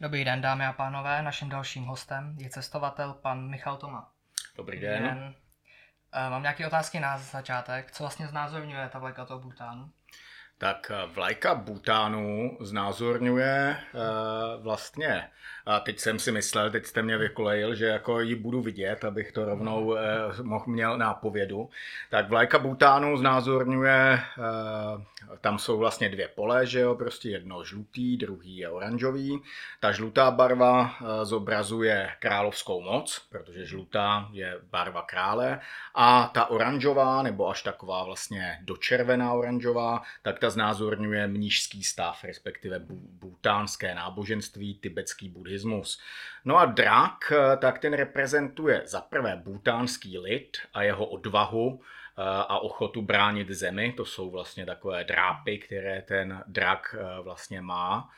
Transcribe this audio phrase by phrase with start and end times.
[0.00, 1.22] Dobrý den, dámy a pánové.
[1.22, 4.12] Naším dalším hostem je cestovatel pan Michal Toma.
[4.56, 5.02] Dobrý den.
[5.02, 5.34] den.
[6.12, 7.90] Eh, mám nějaké otázky na začátek.
[7.90, 9.90] Co vlastně znázorňuje ta vlajka toho Bhutánu?
[10.60, 15.28] Tak eh, vlajka Bhutánu znázorňuje uh, vlastně,
[15.66, 19.32] a teď jsem si myslel, teď jste mě vykolejil, že jako ji budu vidět, abych
[19.32, 19.96] to rovnou uh,
[20.42, 21.70] mohl měl nápovědu.
[22.10, 24.20] Tak vlajka Bhutánu znázorňuje,
[25.40, 29.42] tam jsou vlastně dvě pole, že jo, prostě jedno žlutý, druhý je oranžový.
[29.80, 35.60] Ta žlutá barva zobrazuje královskou moc, protože žlutá je barva krále
[35.94, 42.80] a ta oranžová, nebo až taková vlastně dočervená oranžová, tak ta znázorňuje mnížský stav, respektive
[43.20, 46.00] butánské náboženství, tibetský buddhismus.
[46.44, 49.42] No a drak, tak ten reprezentuje za prvé
[50.18, 53.92] lid a jeho odvahu, eh, a ochotu bránit zemi.
[53.96, 58.10] To jsou vlastně takové drápy, které ten drak eh, vlastně má.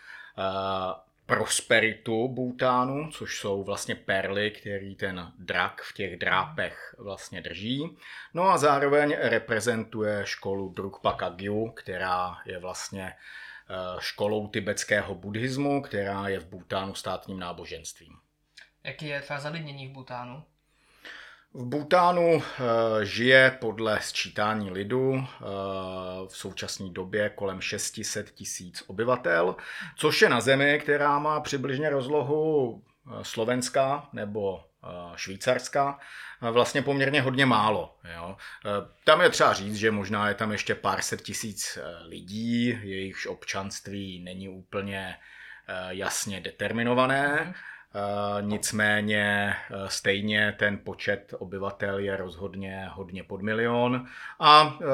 [1.26, 7.96] Prosperitu Bhutánu, což jsou vlastně perly, který ten drak v těch drápech vlastně drží.
[8.34, 16.28] No a zároveň reprezentuje školu Drukpa Kagyu, která je vlastně eh, školou tibetského buddhismu, která
[16.28, 18.12] je v Bhutánu státním náboženstvím.
[18.84, 20.44] Jaký je třeba zalidnění v Bhutánu?
[21.54, 25.44] V Bhutánu eh, žije podle sčítání lidu eh,
[26.28, 29.56] v současné době kolem 600 tisíc obyvatel,
[29.96, 34.64] což je na zemi, která má přibližně rozlohu eh, Slovenska nebo
[35.16, 35.98] Švýcarska,
[36.40, 37.96] vlastně poměrně hodně málo.
[38.14, 38.36] Jo.
[39.04, 44.22] Tam je třeba říct, že možná je tam ještě pár set tisíc lidí, jejichž občanství
[44.24, 45.16] není úplně
[45.90, 47.54] jasně determinované.
[47.94, 54.06] Eh, nicméně eh, stejně ten počet obyvatel je rozhodně hodně pod milion
[54.40, 54.86] a eh,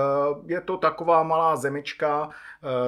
[0.47, 2.31] je to taková malá zemička,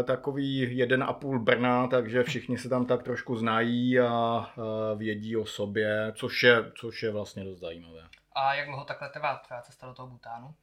[0.04, 4.50] takový jeden a půl Brna, takže všichni se tam tak trošku znají a
[4.96, 8.00] vědí o sobě, což je, což je vlastně dost zajímavé.
[8.32, 10.54] A jak dlouho takhle trvá třeba cesta do toho Butánu?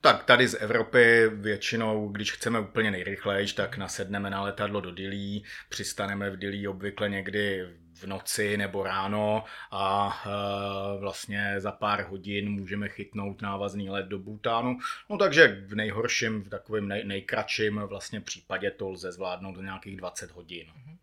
[0.00, 5.44] Tak tady z Evropy většinou, když chceme úplně nejrychleji, tak nasedneme na letadlo do Dilí,
[5.68, 7.66] přistaneme v Dilí obvykle někdy
[8.04, 14.18] v noci nebo ráno a e, vlastně za pár hodin můžeme chytnout návazný let do
[14.18, 14.78] Bhutánu.
[15.10, 19.96] No takže v nejhorším, v takovém nej, nejkratším vlastně případě to lze zvládnout do nějakých
[19.96, 20.66] 20 hodin.
[20.76, 20.98] Mhm.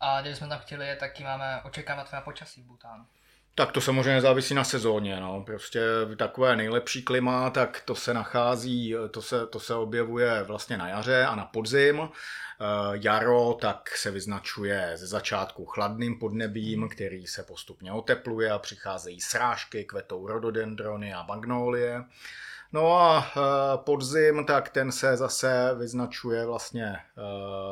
[0.00, 3.06] A jsme tam chtěli, taky máme očekávat na počasí v Bhutánu.
[3.58, 5.20] Tak to samozřejmě závisí na sezóně.
[5.20, 5.42] No.
[5.46, 5.80] Prostě
[6.16, 11.24] takové nejlepší klima, tak to se nachází, to se, to se objevuje vlastně na jaře
[11.24, 12.00] a na podzim.
[12.00, 19.20] Eh, jaro tak se vyznačuje ze začátku chladným podnebím, který se postupně otepluje a přicházejí
[19.20, 22.04] srážky, kvetou rododendrony a magnolie.
[22.72, 23.40] No a eh,
[23.76, 27.00] podzim, tak ten se zase vyznačuje vlastně eh,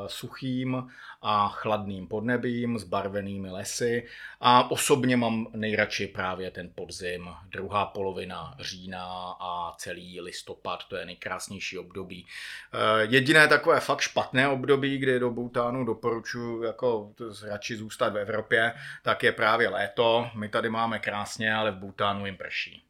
[0.07, 0.89] suchým
[1.23, 4.07] a chladným podnebím, s barvenými lesy
[4.41, 9.05] a osobně mám nejradši právě ten podzim, druhá polovina října
[9.41, 12.27] a celý listopad, to je nejkrásnější období.
[12.73, 17.13] Eh, jediné takové fakt špatné období, kdy do Bhutánu doporučuji jako
[17.49, 20.31] radši zůstat v Evropě, tak je právě léto.
[20.35, 22.85] My tady máme krásně, ale v Bhutánu jim prší.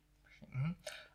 [0.56, 0.74] Mm-hmm.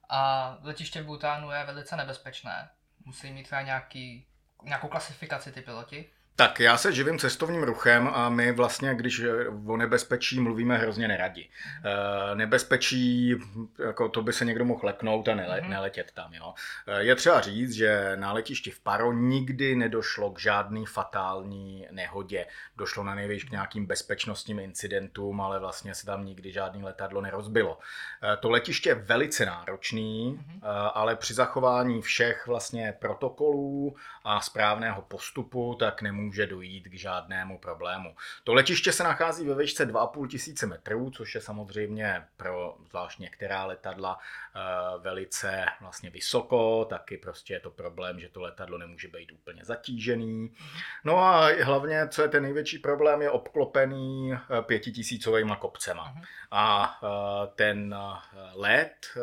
[0.09, 2.69] A letiště v Bhutánu je velice nebezpečné.
[3.05, 4.27] Musí mít třeba nějaký,
[4.63, 6.09] nějakou klasifikaci ty piloti.
[6.39, 9.21] Tak já se živím cestovním ruchem a my vlastně, když
[9.67, 11.49] o nebezpečí mluvíme hrozně neradi.
[11.83, 13.35] E, nebezpečí,
[13.79, 15.69] jako to by se někdo mohl leknout a nele, mm-hmm.
[15.69, 16.33] neletět tam.
[16.33, 16.53] Jo.
[16.87, 22.45] E, je třeba říct, že na letišti v Paro nikdy nedošlo k žádný fatální nehodě.
[22.77, 27.79] Došlo na nejvíc k nějakým bezpečnostním incidentům, ale vlastně se tam nikdy žádný letadlo nerozbilo.
[28.33, 35.01] E, to letiště je velice náročný, e, ale při zachování všech vlastně protokolů a správného
[35.01, 38.15] postupu, tak nemůže nemůže dojít k žádnému problému.
[38.43, 43.65] To letiště se nachází ve výšce 2,5 tisíce metrů, což je samozřejmě pro zvlášť některá
[43.65, 44.59] letadla eh,
[44.99, 50.53] velice vlastně vysoko, taky prostě je to problém, že to letadlo nemůže být úplně zatížený.
[51.03, 56.11] No a hlavně, co je ten největší problém, je obklopený eh, pětitisícovými kopcema.
[56.11, 56.23] Mhm.
[56.51, 57.95] A eh, ten
[58.53, 59.17] let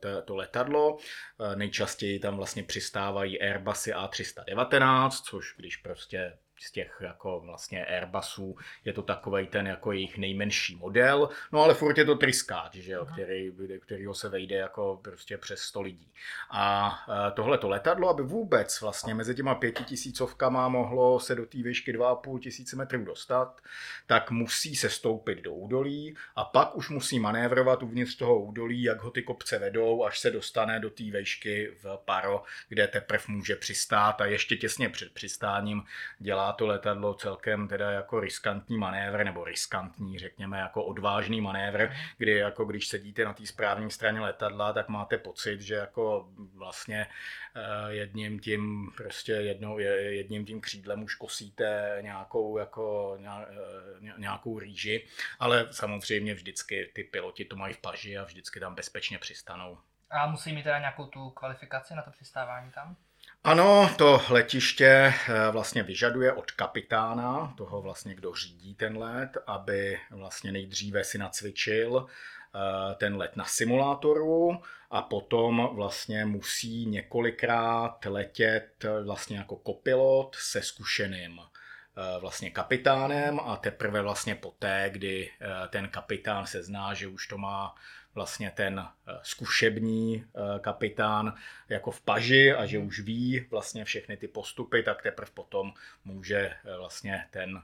[0.00, 0.98] to, to letadlo.
[1.40, 8.56] Eh, nejčastěji tam vlastně přistávají Airbusy A319, což když prostě z těch jako vlastně Airbusů
[8.84, 12.92] je to takový ten jako jejich nejmenší model, no ale furt je to triskáč, že
[12.92, 16.12] jo, který, kterýho se vejde jako prostě přes 100 lidí.
[16.50, 16.92] A
[17.34, 22.38] tohle to letadlo, aby vůbec vlastně mezi těma pětitisícovkama mohlo se do té výšky 2,5
[22.38, 23.60] tisíce metrů dostat,
[24.06, 29.00] tak musí se stoupit do údolí a pak už musí manévrovat uvnitř toho údolí, jak
[29.00, 33.56] ho ty kopce vedou, až se dostane do té výšky v paro, kde teprve může
[33.56, 35.82] přistát a ještě těsně před přistáním
[36.18, 42.36] dělá To letadlo celkem teda jako riskantní manévr, nebo riskantní, řekněme, jako odvážný manévr, kdy
[42.36, 47.06] jako když sedíte na té správné straně letadla, tak máte pocit, že jako vlastně
[47.54, 55.06] eh, jedním tím prostě jednou, jedním tím křídlem už kosíte nějakou jako eh, nějakou rýži,
[55.38, 59.78] ale samozřejmě vždycky ty piloti to mají v paži a vždycky tam bezpečně přistanou.
[60.10, 62.96] A musí mít teda nějakou tu kvalifikaci na to přistávání tam?
[63.44, 69.98] Ano, to letiště eh, vlastně vyžaduje od kapitána, toho vlastně, kdo řídí ten let, aby
[70.10, 78.84] vlastně nejdříve si nacvičil eh, ten let na simulátoru a potom vlastně musí několikrát letět
[79.04, 85.30] vlastně jako kopilot se zkušeným eh, vlastně kapitánem a teprve vlastně poté, kdy
[85.70, 87.74] ten kapitán se zná, že už to má
[88.14, 91.34] vlastně ten eh, zkušební eh, kapitán
[91.68, 95.72] jako v paži a že už ví vlastně všechny ty postupy, tak teprve potom
[96.04, 97.62] může eh, vlastně ten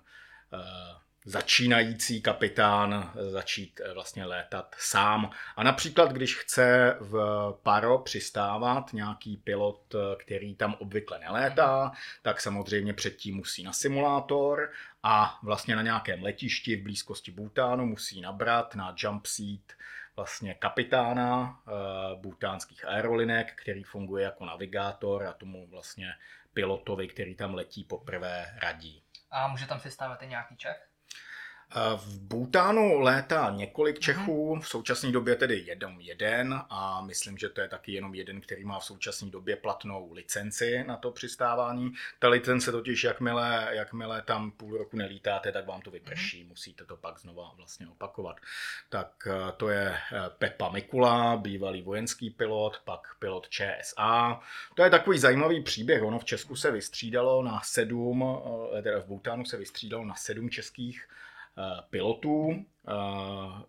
[1.25, 5.31] začínající kapitán začít vlastně létat sám.
[5.57, 7.19] A například, když chce v
[7.63, 11.93] Paro přistávat nějaký pilot, který tam obvykle nelétá,
[12.23, 14.73] tak samozřejmě předtím musí na simulátor
[15.03, 19.73] a vlastně na nějakém letišti v blízkosti Bhutánu musí nabrat na jump seat
[20.19, 26.13] vlastně kapitána uh, butánských aerolinek, který funguje jako navigátor a tomu vlastně
[26.53, 29.03] pilotovi, který tam letí poprvé radí.
[29.31, 30.88] A může tam stávat i nějaký Čech?
[31.97, 34.03] V Bhutánu létá několik mhm.
[34.03, 38.41] Čechů, v současné době tedy jenom jeden a myslím, že to je taky jenom jeden,
[38.41, 41.93] který má v současné době platnou licenci na to přistávání.
[42.19, 46.49] Ta licence totiž, jakmile, jakmile tam půl roku nelítáte, tak vám to vyprší, mhm.
[46.49, 48.37] musíte to pak znova vlastně opakovat.
[48.89, 54.41] Tak eh, to je eh, Pepa Mikula, bývalý vojenský pilot, pak pilot ČSA.
[54.75, 58.25] To je takový zajímavý příběh, ono v Česku se vystřídalo na sedm,
[58.79, 61.19] eh, teda v Bhutánu se vystřídalo na sedm českých Eh,
[61.91, 62.65] pilotů.
[62.89, 62.93] Eh,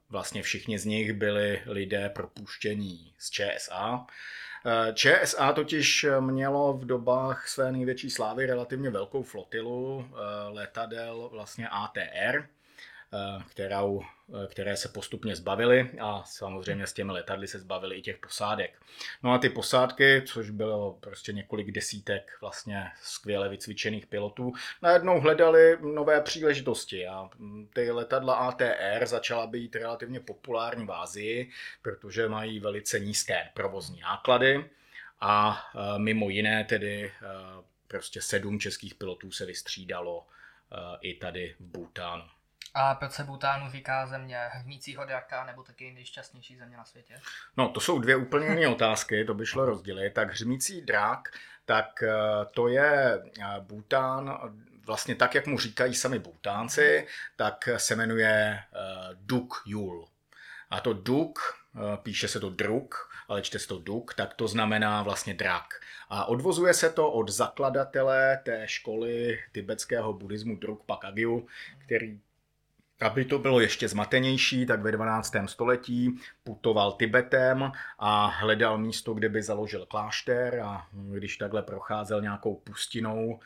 [0.10, 4.06] vlastně všichni z nich byli lidé propuštění z ČSA.
[4.66, 10.06] Eh, ČSA totiž mělo v dobách své největší slávy relativně velkou flotilu
[10.50, 12.59] letadel vlastně ATR, Eh,
[13.50, 18.18] kterou, eh, které se postupně zbavily a samozřejmě s těmi letadly se zbavili i těch
[18.18, 18.82] posádek.
[19.24, 25.78] No a ty posádky, což bylo prostě několik desítek vlastně skvěle vycvičených pilotů, najednou hledali
[25.82, 27.30] nové příležitosti a
[27.74, 31.50] ty letadla ATR začala být relativně populární v Ázii,
[31.82, 34.70] protože mají velice nízké provozní náklady
[35.20, 37.12] a eh, mimo jiné tedy
[37.88, 40.28] prostě sedm českých pilotů se vystřídalo
[41.02, 42.24] i tady v Bhutánu.
[42.74, 47.16] A proč se Bhutánu říká země hmícího draka nebo taky nejšťastnější země na světě?
[47.58, 50.14] No, to jsou dvě úplně jiné otázky, to by šlo rozdělit.
[50.14, 51.30] Tak hřmící drak,
[51.66, 52.12] tak eh,
[52.54, 54.40] to je eh, Bhután,
[54.86, 60.08] vlastně tak, jak mu říkají sami Bhutánci, tak se jmenuje uh, Duk Yul.
[60.70, 61.40] A to Duk,
[62.04, 62.96] píše se to Druk,
[63.28, 65.74] ale čte se to Duk, tak to znamená vlastně drak.
[66.10, 71.48] A odvozuje se to od zakladatele té školy tibetského buddhismu Druk Pakagyu,
[71.86, 72.20] který
[73.02, 75.36] aby to bylo ještě zmatenější, tak ve 12.
[75.46, 82.56] století putoval Tibetem a hledal místo, kde by založil klášter a když takhle procházel nějakou
[82.56, 83.40] pustinou,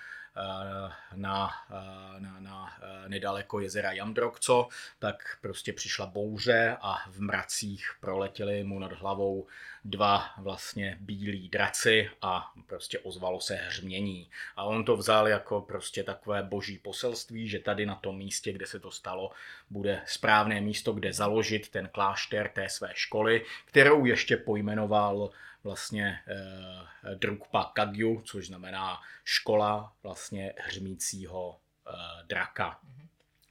[1.16, 4.68] na, eh, na, na eh, nedaleko jezera Jamdrokco,
[5.00, 9.48] tak prostě přišla bouře a v mracích proletěli mu nad hlavou
[9.86, 14.30] dva vlastně bílí draci a prostě ozvalo se hřmění.
[14.56, 18.68] A on to vzal jako prostě takové boží poselství, že tady na tom místě, kde
[18.68, 19.32] se to stalo,
[19.70, 25.30] bude správné místo, kde založit ten klášter té své školy, kterou ještě pojmenoval
[25.64, 31.92] vlastně eh, Drukpa Kagyu, což znamená škola vlastně hřmícího eh,
[32.28, 32.80] draka.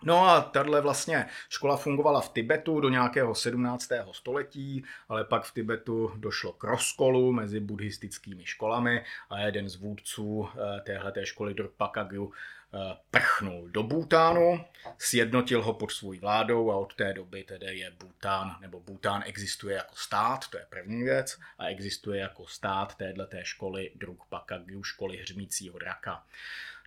[0.04, 3.88] No a tahle vlastně škola fungovala v Tibetu do nějakého 17.
[4.12, 10.48] století, ale pak v Tibetu došlo k rozkolu mezi buddhistickými školami a jeden z vůdců
[10.48, 12.32] eh, téhleté školy Drukpa Kagyu
[12.74, 14.64] Eh, prchnul do Bhutánu,
[14.98, 19.76] sjednotil ho pod svou vládou a od té doby tedy je Bhután, nebo Bhután existuje
[19.76, 25.16] jako stát, to je první věc, a existuje jako stát téhleté školy Drukpa Kagyu, školy
[25.16, 26.24] hřmícího draka.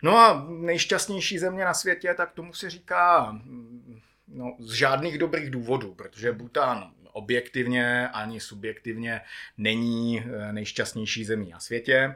[0.02, 5.50] No a nejšťastnější země na světě, tak tomu se říká mm, no, z žádných dobrých
[5.50, 9.20] důvodů, protože Bhután objektivně ani subjektivně
[9.58, 12.14] není eh, nejšťastnější zemí na světě.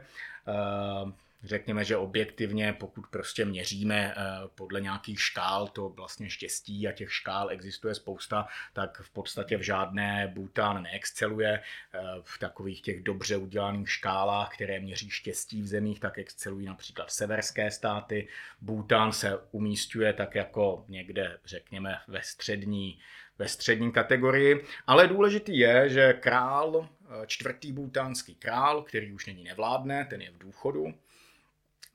[1.43, 4.23] Řekněme, že objektivně, pokud prostě měříme eh,
[4.55, 9.61] podle nějakých škál to vlastně štěstí a těch škál existuje spousta, tak v podstatě v
[9.61, 11.61] žádné Bután neexceluje.
[11.93, 17.11] Eh, v takových těch dobře udělaných škálách, které měří štěstí v zemích, tak excelují například
[17.11, 18.27] severské státy.
[18.61, 22.99] Bután se umístuje tak jako někde, řekněme, ve střední
[23.37, 29.43] ve střední kategorii, ale důležitý je, že král, eh, čtvrtý butánský král, který už není
[29.43, 30.93] nevládne, ten je v důchodu,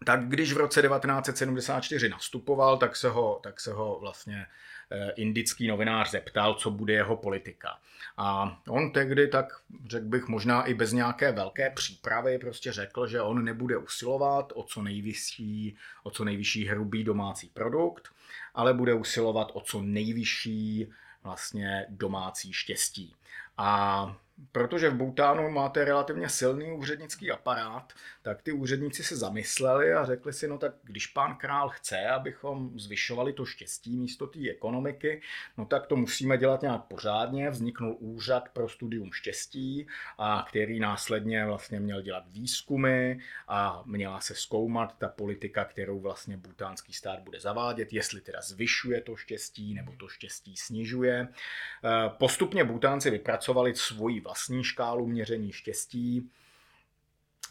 [0.05, 4.47] tak když v roce 1974 nastupoval, tak se ho, tak se ho vlastně
[4.91, 7.79] eh, indický novinář zeptal, co bude jeho politika.
[8.17, 9.47] A on tehdy, tak
[9.89, 14.63] řekl bych, možná i bez nějaké velké přípravy, prostě řekl, že on nebude usilovat o
[14.63, 18.09] co nejvyšší, o co nejvyšší hrubý domácí produkt,
[18.55, 23.15] ale bude usilovat o co nejvyšší vlastně domácí štěstí.
[23.59, 24.17] A
[24.53, 30.33] protože v Bhutánu máte relativně silný úřednický aparát, tak ty úředníci se zamysleli a řekli
[30.33, 35.21] si, no tak když pán král chce, abychom zvyšovali to štěstí místo té ekonomiky,
[35.57, 37.51] no tak to musíme dělat nějak pořádně.
[37.51, 39.87] Vzniknul úřad pro studium štěstí,
[40.19, 46.37] a který následně vlastně měl dělat výzkumy a měla se zkoumat ta politika, kterou vlastně
[46.37, 51.29] butánský stát bude zavádět, jestli teda zvyšuje to štěstí nebo to štěstí snižuje.
[52.09, 56.31] Postupně Butánci vypracovali svoji vlastní škálu měření štěstí,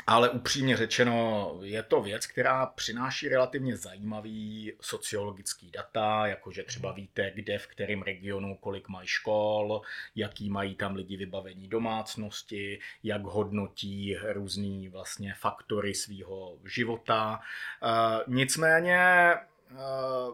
[0.07, 7.31] ale upřímně řečeno, je to věc, která přináší relativně zajímavý sociologický data, jakože třeba víte,
[7.35, 9.81] kde v kterém regionu kolik mají škol,
[10.15, 17.39] jaký mají tam lidi vybavení domácnosti, jak hodnotí různý vlastně faktory svého života.
[17.39, 17.89] E,
[18.27, 19.39] nicméně e,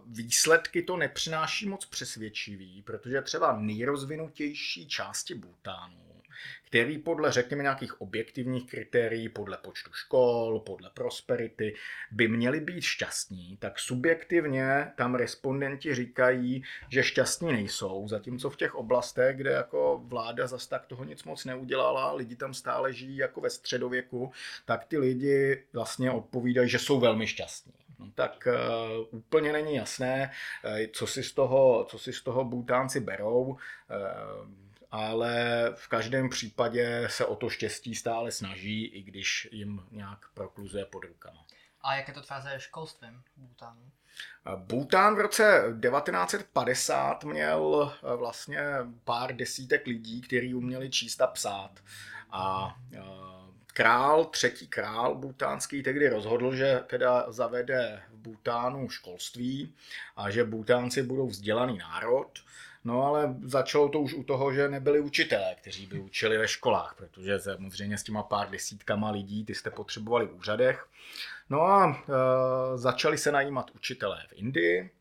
[0.07, 6.10] výsledky to nepřináší moc přesvědčivý, protože třeba nejrozvinutější části Bhutánu
[6.71, 11.75] který podle, řekněme, nějakých objektivních kritérií, podle počtu škol, podle prosperity,
[12.11, 18.75] by měli být šťastní, tak subjektivně tam respondenti říkají, že šťastní nejsou, zatímco v těch
[18.75, 23.41] oblastech, kde jako vláda zas tak toho nic moc neudělala, lidi tam stále žijí jako
[23.41, 24.31] ve středověku,
[24.65, 27.73] tak ty lidi vlastně odpovídají, že jsou velmi šťastní.
[27.99, 30.31] No, tak uh, úplně není jasné,
[30.65, 33.43] uh, co si z toho, co si z toho Butánci berou.
[33.43, 33.57] Uh,
[34.91, 40.85] ale v každém případě se o to štěstí stále snaží, i když jim nějak prokluzuje
[40.85, 41.45] pod rukama.
[41.81, 43.91] A jak je to třeba se školstvím Bhutánu?
[44.55, 48.59] Bhután v roce 1950 měl eh, vlastně
[49.03, 51.71] pár desítek lidí, kteří uměli číst a psát.
[52.31, 52.99] A eh,
[53.73, 59.75] král, třetí král butánský, tehdy rozhodl, že teda zavede v Bhutánu školství
[60.15, 62.39] a že Bhutánci budou vzdělaný národ.
[62.83, 66.95] No ale začalo to už u toho, že nebyli učitelé, kteří by učili ve školách,
[66.97, 70.87] protože samozřejmě s těma pár desítkama lidí ty jste potřebovali v úřadech.
[71.49, 74.91] No a e, začali se najímat učitelé v Indii.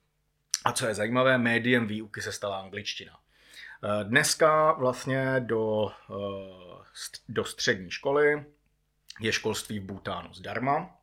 [0.64, 3.12] A co je zajímavé, médiem výuky se stala angličtina.
[3.12, 6.14] E, dneska vlastně do, e,
[7.28, 8.44] do střední školy
[9.20, 10.96] je školství v Bhutánu zdarma.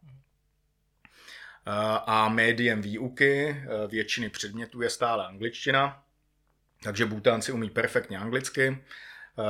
[2.06, 6.04] A médiem výuky většiny předmětů je stále angličtina.
[6.84, 9.44] Takže Butánci umí perfektně anglicky eh,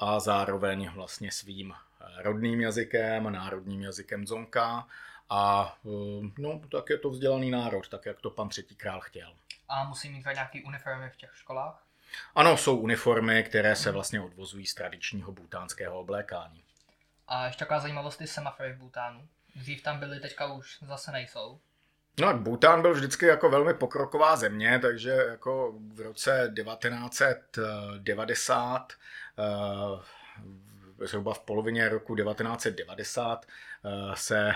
[0.00, 4.86] a zároveň vlastně svým eh, rodným jazykem, národním jazykem Zonka
[5.30, 9.34] a eh, no, tak je to vzdělaný národ, tak jak to pan třetí král chtěl.
[9.68, 11.84] A musí mít nějaký uniformy v těch školách?
[12.34, 16.64] Ano, jsou uniformy, které se vlastně odvozují z tradičního butánského oblékání.
[17.28, 19.28] A ještě taková zajímavost, ty semafory v Butánu.
[19.56, 21.60] Dřív tam byly, teďka už zase nejsou.
[22.20, 28.92] No, Bhután byl vždycky jako velmi pokroková země, takže jako v roce 1990
[29.38, 30.00] uh,
[31.06, 33.79] zhruba v polovině roku 1990 eh,
[34.14, 34.54] se eh,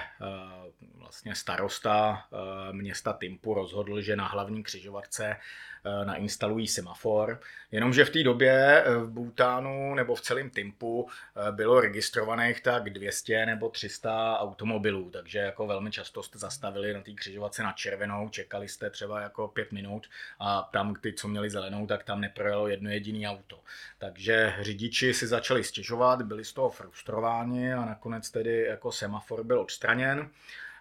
[0.97, 5.37] vlastně starosta eh, města Timpu rozhodl, že na hlavní křižovatce
[6.05, 7.41] nainstalují semafor.
[7.71, 11.09] Jenomže v té době v Bhutánu nebo v celém Timpu
[11.51, 17.13] bylo registrovaných tak 200 nebo 300 automobilů, takže jako velmi často jste zastavili na té
[17.13, 20.07] křižovatce na červenou, čekali jste třeba jako pět minut
[20.39, 23.61] a tam ty, co měli zelenou, tak tam neprojelo jedno jediné auto.
[23.99, 29.61] Takže řidiči si začali stěžovat, byli z toho frustrováni a nakonec tedy jako semafor byl
[29.61, 30.31] odstraněn.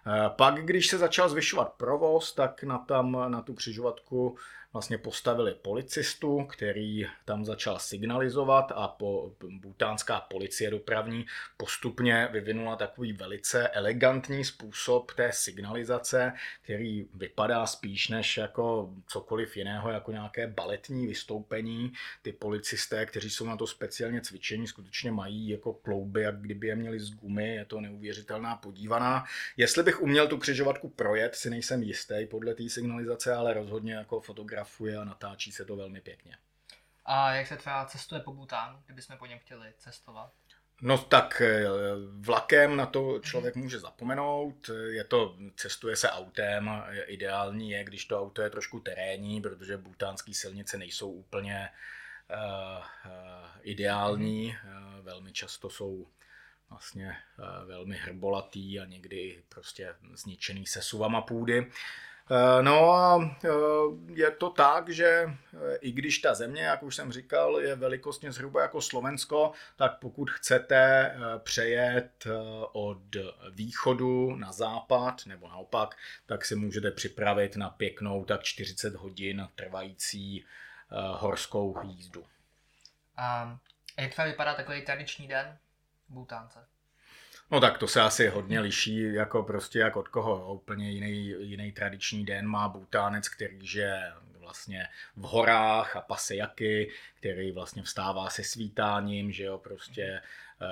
[0.06, 4.36] Eh, pak, když se začal zvyšovat provoz, tak na, tam, na tu křižovatku
[4.74, 11.26] vlastně postavili policistu, který tam začal signalizovat a po, butánská policie dopravní
[11.56, 19.90] postupně vyvinula takový velice elegantní způsob té signalizace, který vypadá spíš než jako cokoliv jiného,
[19.90, 21.92] jako nějaké baletní vystoupení.
[22.22, 26.76] Ty policisté, kteří jsou na to speciálně cvičení, skutečně mají jako klouby, jak kdyby je
[26.76, 29.24] měli z gumy, je to neuvěřitelná podívaná.
[29.56, 34.20] Jestli bych uměl tu křižovatku projet, si nejsem jistý podle té signalizace, ale rozhodně jako
[34.64, 36.36] fotografuje a natáčí se to velmi pěkně.
[37.04, 40.32] A jak se třeba cestuje po Bhutánu, kdybychom po něm chtěli cestovat?
[40.82, 41.68] No tak eh,
[42.20, 46.70] vlakem na to člověk může zapomenout, je to, cestuje se autem,
[47.06, 51.68] ideální je, když to auto je trošku terénní, protože butánské silnice nejsou úplně
[52.30, 56.06] uh, uh, ideální, uh, velmi často jsou
[56.70, 57.16] vlastně
[57.66, 61.70] velmi hrbolatý a někdy prostě zničený sesuvama půdy.
[62.30, 63.48] Eh, no a eh,
[64.12, 68.32] je to tak, že eh, i když ta země, jak už jsem říkal, je velikostně
[68.32, 72.24] zhruba jako Slovensko, tak pokud chcete přejet
[72.72, 73.16] od
[73.50, 80.44] východu na západ nebo naopak, tak si můžete připravit na pěknou tak 40 hodin trvající
[81.12, 82.26] horskou jízdu.
[83.16, 83.58] A
[83.98, 85.58] jak třeba vypadá takový tradiční den
[86.08, 86.66] Butánce?
[87.50, 90.54] No tak to se asi hodně liší, jako prostě jak od koho.
[90.54, 97.52] Úplně jiný, jiný tradiční den má Butánec, který žije vlastně v horách a pasejaky, který
[97.52, 100.20] vlastně vstává se svítáním, že jo, prostě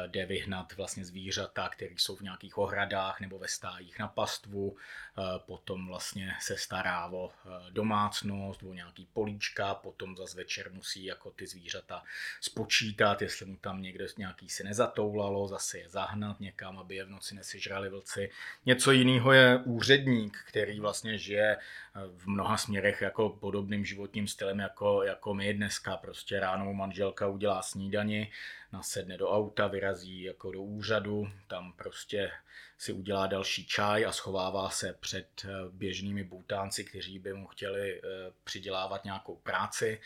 [0.06, 5.22] jde vyhnat vlastně zvířata, které jsou v nějakých ohradách nebo ve stájích na pastvu, eh,
[5.46, 11.30] potom vlastně se stará o eh, domácnost, o nějaký políčka, potom za večer musí jako
[11.30, 12.02] ty zvířata
[12.40, 17.10] spočítat, jestli mu tam někde nějaký si nezatoulalo, zase je zahnat někam, aby je v
[17.10, 18.30] noci nesežrali vlci.
[18.66, 21.58] Něco jiného je úředník, který vlastně žije
[22.16, 25.96] v mnoha směrech jako podobným životním stylem jako, jako my dneska.
[25.96, 28.32] Prostě ráno manželka udělá snídani,
[28.72, 32.30] nasedne do auta, vyrazí jako do úřadu, tam prostě
[32.78, 38.00] si udělá další čaj a schovává se před eh, běžnými bůtánci, kteří by mu chtěli
[38.00, 38.02] eh,
[38.44, 40.00] přidělávat nějakou práci.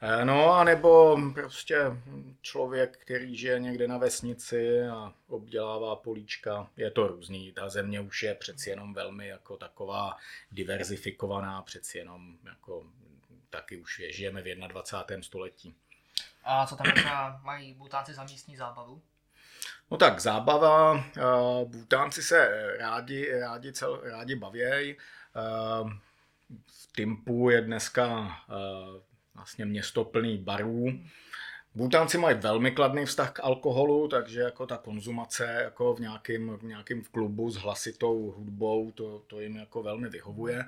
[0.00, 1.76] Eh, no a nebo prostě
[2.40, 7.52] člověk, který žije někde na vesnici a obdělává políčka, je to různý.
[7.52, 10.16] Ta země už je přeci jenom velmi jako taková
[10.50, 12.84] diverzifikovaná, přeci jenom jako
[13.50, 15.22] taky už je, žijeme v 21.
[15.22, 15.74] století.
[16.44, 16.86] A co tam
[17.42, 19.02] mají Butánci za místní zábavu?
[19.90, 21.04] No tak zábava,
[21.64, 24.96] Butánci se rádi, rádi, cel, rádi bavějí.
[26.66, 28.36] V Timpu je dneska
[29.38, 30.86] vlastně město plný barů.
[31.74, 36.62] Butánci mají velmi kladný vztah k alkoholu, takže jako ta konzumace jako v nějakém, v
[36.62, 40.64] nějakém klubu s hlasitou hudbou, to, to jim jako velmi vyhovuje.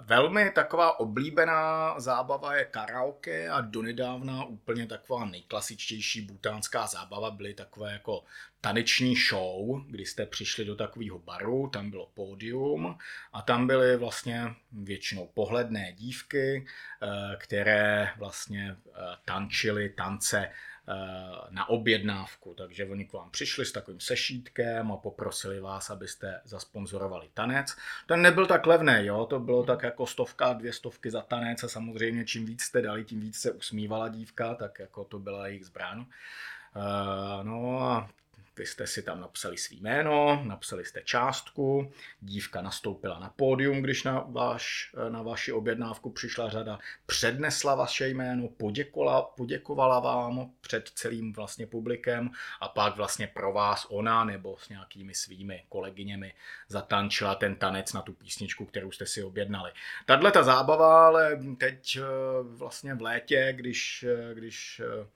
[0.00, 7.92] Velmi taková oblíbená zábava je karaoke a donedávna úplně taková nejklasičtější butánská zábava byly takové
[7.92, 8.24] jako
[8.64, 12.98] taneční show, kdy jste přišli do takového baru, tam bylo pódium
[13.32, 16.66] a tam byly vlastně většinou pohledné dívky,
[17.02, 20.92] eh, které vlastně eh, tančily tance eh,
[21.50, 22.54] na objednávku.
[22.54, 27.76] Takže oni k vám přišli s takovým sešítkem a poprosili vás, abyste zasponzorovali tanec.
[28.06, 29.26] Ten nebyl tak levný, jo?
[29.26, 33.04] to bylo tak jako stovka, dvě stovky za tanec a samozřejmě čím víc jste dali,
[33.04, 36.04] tím víc se usmívala dívka, tak jako to byla jejich zbraň.
[37.42, 38.10] no a
[38.56, 44.04] vy jste si tam napsali svý jméno, napsali jste částku, dívka nastoupila na pódium, když
[44.04, 51.32] na, váš, na vaši objednávku přišla řada, přednesla vaše jméno, poděkovala, poděkovala vám před celým
[51.32, 56.34] vlastně publikem a pak vlastně pro vás ona nebo s nějakými svými kolegyněmi
[56.68, 59.72] zatančila ten tanec na tu písničku, kterou jste si objednali.
[60.06, 62.02] Tahle ta zábava, ale teď eh,
[62.42, 65.06] vlastně v létě, když, eh, když eh,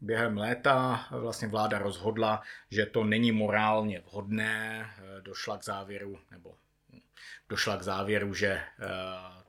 [0.00, 4.86] během léta vlastně vláda rozhodla, že to není morálně vhodné,
[5.20, 6.54] došla k závěru, nebo
[7.48, 8.62] došla k závěru, že eh,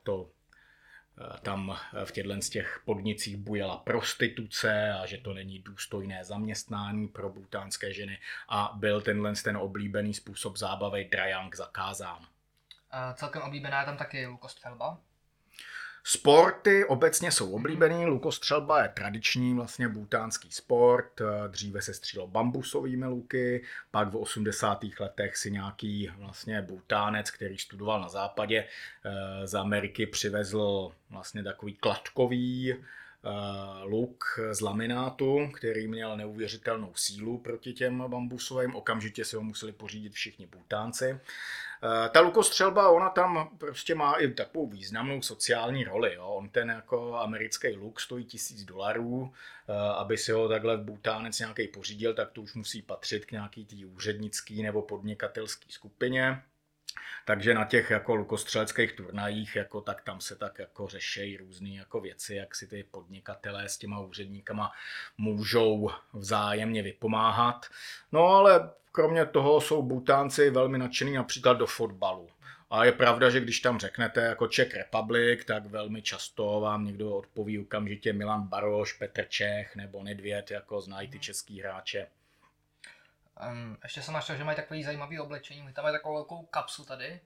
[0.03, 0.29] to
[1.21, 7.07] eh, tam v těchto z těch podnicích bujela prostituce a že to není důstojné zaměstnání
[7.07, 12.25] pro butánské ženy a byl tenhle ten oblíbený způsob zábavy Drajang zakázán.
[13.13, 14.97] Celkem oblíbená je tam taky lukostřelba.
[16.09, 23.63] Sporty obecně jsou oblíbený, lukostřelba je tradiční vlastně butánský sport, dříve se střílo bambusovými luky,
[23.91, 24.79] pak v 80.
[24.99, 31.73] letech si nějaký vlastně butánec, který studoval na západě eh, z Ameriky, přivezl vlastně takový
[31.73, 32.75] kladkový
[33.83, 38.75] luk z laminátu, který měl neuvěřitelnou sílu proti těm bambusovým.
[38.75, 41.19] Okamžitě si ho museli pořídit všichni butánci.
[41.83, 46.13] Eh, ta lukostřelba, ona tam prostě má i takovou významnou sociální roli.
[46.13, 46.27] Jo.
[46.27, 49.33] On ten jako americký luk stojí tisíc dolarů,
[49.69, 53.31] eh, aby si ho takhle v Butánec nějaký pořídil, tak to už musí patřit k
[53.31, 56.41] nějaký tý úřednický nebo podnikatelský skupině.
[57.25, 62.01] Takže na těch jako lukostřeleckých turnajích, jako, tak tam se tak jako řešejí různé jako
[62.01, 64.71] věci, jak si ty podnikatelé s těma úředníkama
[65.17, 67.65] můžou vzájemně vypomáhat.
[68.11, 72.29] No ale kromě toho jsou Butánci velmi nadšení například do fotbalu.
[72.69, 77.11] A je pravda, že když tam řeknete jako Czech Republic, tak velmi často vám někdo
[77.11, 82.07] odpoví okamžitě Milan Baroš, Petr Čech nebo Nedvěd, jako znají ty český hráče.
[83.51, 85.73] Um, ještě jsem našel, že mají takový zajímavý oblečení.
[85.73, 87.21] Tam mají takovou velkou kapsu tady.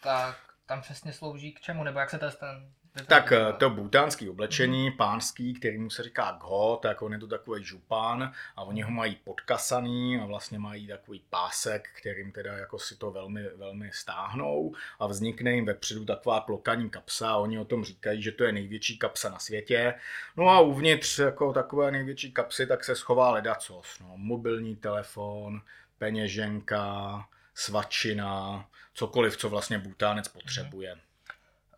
[0.00, 4.90] Tak tam přesně slouží k čemu, nebo jak se ten tak eh, to butánský oblečení,
[4.90, 4.96] mm-hmm.
[4.96, 8.90] pánský, který mu se říká gho, tak on je to takový župán a oni ho
[8.90, 14.74] mají podkasaný a vlastně mají takový pásek, kterým teda jako si to velmi, velmi stáhnou
[14.98, 18.52] a vznikne jim vepředu taková klokaní kapsa a oni o tom říkají, že to je
[18.52, 19.94] největší kapsa na světě.
[20.36, 25.60] No a uvnitř jako takové největší kapsy tak se schová ledacos, no, mobilní telefon,
[25.98, 30.94] peněženka, svačina, cokoliv, co vlastně butánec potřebuje.
[30.94, 31.13] Mm-hmm.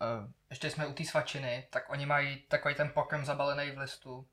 [0.01, 4.25] Uh, ještě jsme u té svačiny, tak oni mají takový ten pokrm zabalený v listu.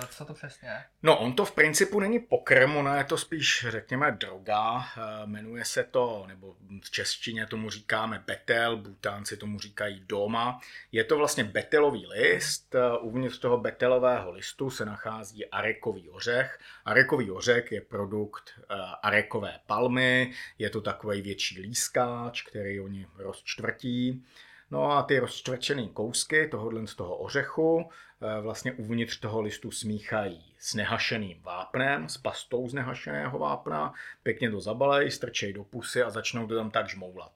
[0.00, 3.66] Uh, co to přesně No, on to v principu není pokrm, ono je to spíš,
[3.68, 4.76] řekněme, droga.
[4.76, 4.82] Uh,
[5.24, 10.60] jmenuje se to, nebo v češtině tomu říkáme betel, butánci tomu říkají doma.
[10.92, 12.74] Je to vlastně betelový list.
[13.00, 16.58] Uvnitř toho betelového listu se nachází arekový ořech.
[16.84, 18.60] Arekový ořech je produkt
[19.02, 24.24] arekové palmy, je to takový větší lískáč, který oni rozčtvrtí.
[24.70, 30.54] No a ty rozčtvrčené kousky tohohle z toho ořechu eh, vlastně uvnitř toho listu smíchají
[30.58, 36.10] s nehašeným vápnem, s pastou z nehašeného vápna, pěkně to zabalej, strčej do pusy a
[36.10, 37.32] začnou to tam tak žmoulat.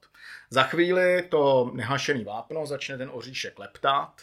[0.49, 4.21] Za chvíli to nehašený vápno začne ten oříšek leptat,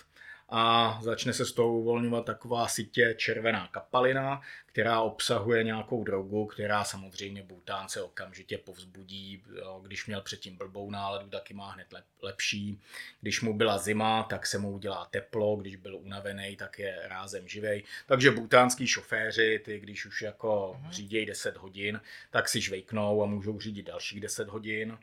[0.48, 6.84] a začne se z toho uvolňovat taková sitě červená kapalina, která obsahuje nějakou drogu, která
[6.84, 9.42] samozřejmě Butánce okamžitě povzbudí.
[9.82, 11.86] Když měl předtím blbou náladu, taky má hned
[12.22, 12.80] lepší.
[13.20, 17.48] Když mu byla zima, tak se mu udělá teplo, když byl unavený, tak je rázem
[17.48, 17.84] živej.
[18.06, 20.92] Takže butánský šoféři, ty když už jako mhm.
[20.92, 22.00] řídějí 10 hodin,
[22.30, 24.98] tak si žvejknou a můžou řídit dalších 10 hodin.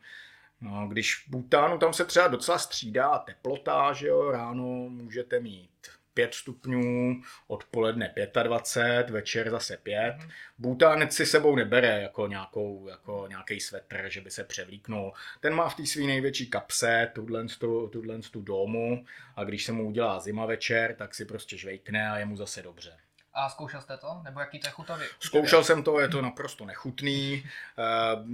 [0.61, 5.69] No, když v Bhutánu tam se třeba docela střídá teplota, že jo, ráno můžete mít
[6.13, 10.15] 5 stupňů, odpoledne 25, večer zase 5.
[10.17, 10.29] Mm.
[10.57, 15.13] Butánec si sebou nebere jako, nějakou, jako nějaký svetr, že by se převlíknul.
[15.39, 17.45] Ten má v té své největší kapse tuhle,
[17.91, 22.17] tuhle tu domu a když se mu udělá zima večer, tak si prostě žvejkne a
[22.17, 22.97] je mu zase dobře.
[23.39, 24.21] A zkoušel jste to?
[24.23, 25.05] Nebo jaký to je chutový?
[25.19, 27.43] Zkoušel jsem to, je to naprosto nechutný.
[27.77, 27.83] Eh,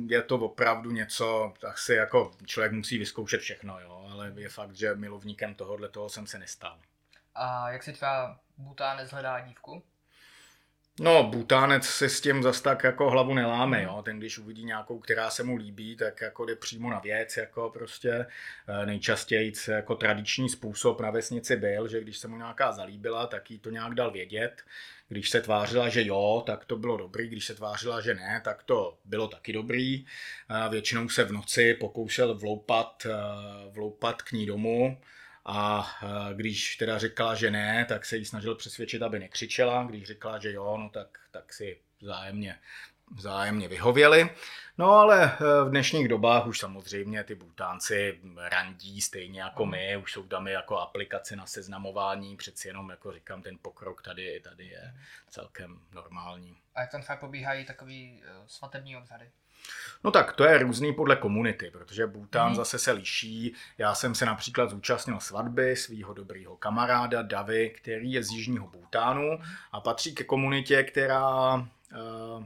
[0.08, 4.08] je to opravdu něco, tak si jako člověk musí vyzkoušet všechno, jo.
[4.12, 6.80] Ale je fakt, že milovníkem tohohle toho jsem se nestal.
[7.36, 9.84] A jak si třeba Butánec hledá dívku?
[11.00, 14.02] No, Butánec si s tím zas tak jako hlavu neláme, jo.
[14.06, 17.70] Ten, když uvidí nějakou, která se mu líbí, tak jako jde přímo na věc, jako
[17.70, 18.26] prostě
[18.68, 23.52] eh, nejčastěji jako tradiční způsob na vesnici byl, že když se mu nějaká zalíbila, tak
[23.52, 24.64] jí to nějak dal vědět.
[25.08, 28.64] Když se tvářila, že jo, tak to bylo dobrý, když se tvářila, že ne, tak
[28.64, 30.06] to bylo taky dobrý.
[30.70, 33.12] Většinou se v noci pokoušel vloupat, eh,
[33.70, 34.98] vloupat k ní domů,
[35.46, 35.90] a
[36.34, 39.84] když teda říkala, že ne, tak se jí snažil přesvědčit, aby nekřičela.
[39.84, 42.60] Když říkala, že jo, no tak, tak si vzájemně,
[43.16, 44.30] vzájemně vyhověli.
[44.78, 50.12] No ale eh, v dnešních dobách už samozřejmě ty butánci randí stejně jako my, už
[50.14, 54.94] jsou tam jako aplikace na seznamování, přeci jenom jako říkám, ten pokrok tady, tady je
[55.30, 56.58] celkem normální.
[56.76, 59.32] A jak tam fakt pobíhají takový uh, svatební obřady?
[60.04, 62.56] No tak to je různý podle komunity, protože Bhután hmm.
[62.56, 63.54] zase se liší.
[63.78, 69.40] Já jsem se například zúčastnil svatby svého dobrého kamaráda Davy, který je z jižního Bhutánu
[69.72, 72.46] a patří ke komunitě, která uh,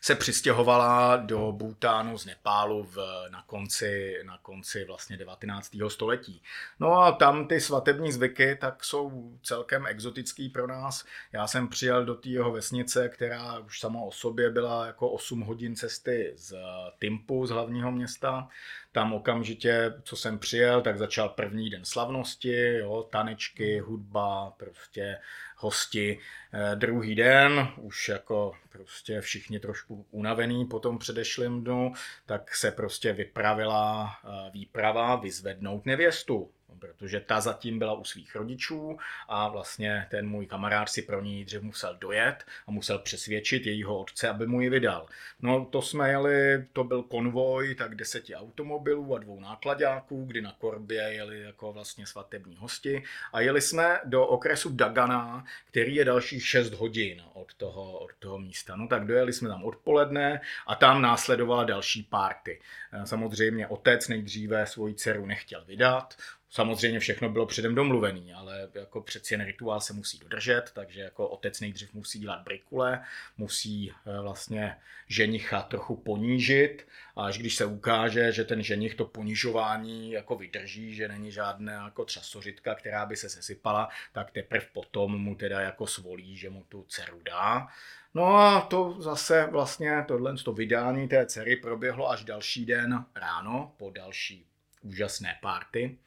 [0.00, 2.96] se přistěhovala do Bhutánu z Nepálu v,
[3.30, 5.76] na, konci, na konci vlastně 19.
[5.88, 6.42] století.
[6.80, 11.04] No a tam ty svatební zvyky tak jsou celkem exotický pro nás.
[11.32, 15.40] Já jsem přijel do té jeho vesnice, která už sama o sobě byla jako 8
[15.40, 16.54] hodin cesty z
[17.00, 18.48] Timpu, z hlavního města.
[18.96, 25.18] Tam okamžitě, co jsem přijel, tak začal první den slavnosti, jo, tanečky, hudba, prostě
[25.56, 26.18] hosti.
[26.52, 31.92] Eh, druhý den, už jako prostě všichni trošku unavený po tom předešlém dnu,
[32.26, 36.50] tak se prostě vypravila eh, výprava vyzvednout nevěstu.
[36.78, 38.98] Protože ta zatím byla u svých rodičů
[39.28, 43.98] a vlastně ten můj kamarád si pro ní dřív musel dojet a musel přesvědčit jejího
[43.98, 45.06] otce, aby mu ji vydal.
[45.40, 50.52] No to jsme jeli, to byl konvoj tak deseti automobilů a dvou nákladáků, kdy na
[50.58, 53.02] korbě jeli jako vlastně svatební hosti
[53.32, 58.38] a jeli jsme do okresu Dagana, který je dalších 6 hodin od toho, od toho
[58.38, 58.76] místa.
[58.76, 62.60] No tak dojeli jsme tam odpoledne a tam následovala další párty.
[63.04, 66.16] Samozřejmě otec nejdříve svoji dceru nechtěl vydat,
[66.50, 71.28] Samozřejmě všechno bylo předem domluvený, ale jako přeci jen rituál se musí dodržet, takže jako
[71.28, 73.02] otec nejdřív musí dělat brikule,
[73.38, 79.04] musí eh, vlastně ženicha trochu ponížit a až když se ukáže, že ten ženich to
[79.04, 85.18] ponižování jako vydrží, že není žádná jako třasořitka, která by se sesypala, tak teprve potom
[85.22, 87.68] mu teda jako svolí, že mu tu dceru dá.
[88.14, 93.74] No a to zase vlastně tohle to vydání té dcery proběhlo až další den ráno
[93.76, 94.46] po další
[94.86, 95.98] úžasné párty.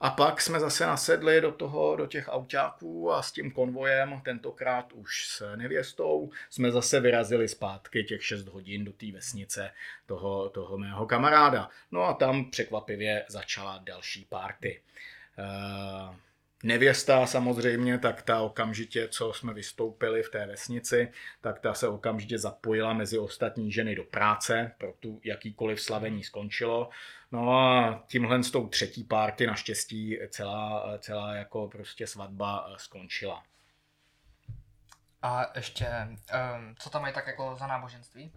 [0.00, 4.92] A pak jsme zase nasedli do toho, do těch autáků a s tím konvojem, tentokrát
[4.92, 9.70] už s nevěstou, jsme zase vyrazili zpátky těch 6 hodin do té vesnice
[10.06, 11.68] toho, toho mého kamaráda.
[11.90, 14.80] No a tam překvapivě začala další párty.
[15.38, 16.14] Uh,
[16.64, 22.38] Nevěsta samozřejmě, tak ta okamžitě, co jsme vystoupili v té vesnici, tak ta se okamžitě
[22.38, 26.90] zapojila mezi ostatní ženy do práce, pro tu jakýkoliv slavení skončilo.
[27.32, 33.42] No a tímhle s tou třetí párty naštěstí celá, celá jako prostě svatba eh, skončila.
[35.22, 38.32] A ještě, um, co tam mají tak jako za náboženství?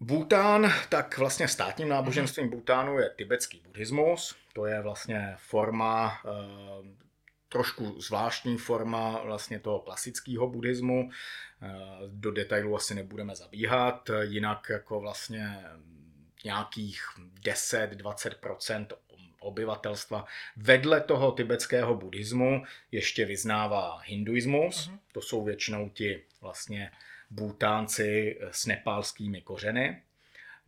[0.00, 4.43] Bhután, tak vlastně státním náboženstvím Bhutánu je tibetský buddhismus.
[4.54, 7.04] To je vlastně forma, eh,
[7.48, 11.10] trošku zvláštní forma vlastně toho klasického buddhismu.
[11.62, 11.68] Eh,
[12.06, 15.64] do detailů asi nebudeme zabíhat, jinak jako vlastně
[16.44, 17.00] nějakých
[17.42, 18.86] 10-20%
[19.40, 20.24] obyvatelstva
[20.56, 24.88] vedle toho tibetského buddhismu ještě vyznává hinduismus.
[24.88, 24.98] Uh-huh.
[25.12, 26.90] To jsou většinou ti vlastně
[27.30, 30.02] Bútánci s nepálskými kořeny.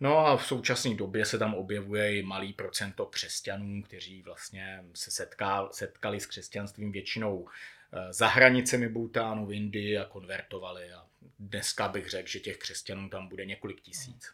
[0.01, 5.11] No a v současné době se tam objevuje i malý procento křesťanů, kteří vlastně se
[5.11, 7.49] setká, setkali s křesťanstvím většinou
[7.93, 10.93] eh, za hranicemi Bhutánu v Indii a konvertovali.
[10.93, 11.07] A
[11.39, 14.33] dneska bych řekl, že těch křesťanů tam bude několik tisíc.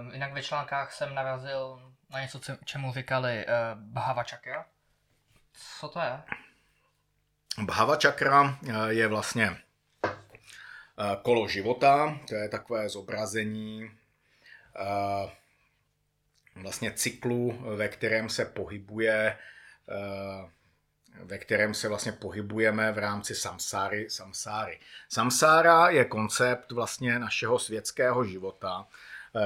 [0.00, 4.66] Um, jinak ve článkách jsem narazil na něco, čemu říkali uh, Bhava Chakra.
[5.80, 6.22] Co to je?
[7.64, 9.56] Bhava Chakra eh, je vlastně
[11.22, 13.90] kolo života, to je takové zobrazení
[16.54, 19.36] vlastně cyklu, ve kterém se pohybuje
[21.24, 24.10] ve kterém se vlastně pohybujeme v rámci samsáry.
[24.10, 24.80] samsáry.
[25.08, 28.86] Samsára je koncept vlastně našeho světského života,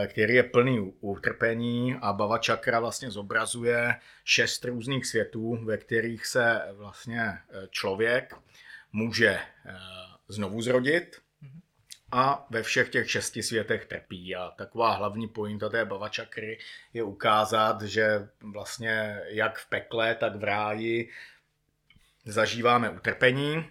[0.06, 6.62] který je plný utrpení a Bava Chakra vlastně zobrazuje šest různých světů, ve kterých se
[6.72, 7.38] vlastně
[7.70, 8.34] člověk
[8.92, 9.38] může
[10.28, 11.16] znovu zrodit,
[12.16, 14.36] a ve všech těch šesti světech trpí.
[14.36, 16.58] A taková hlavní pointa té bavačakry
[16.92, 21.10] je ukázat, že vlastně jak v pekle, tak v ráji
[22.24, 23.70] zažíváme utrpení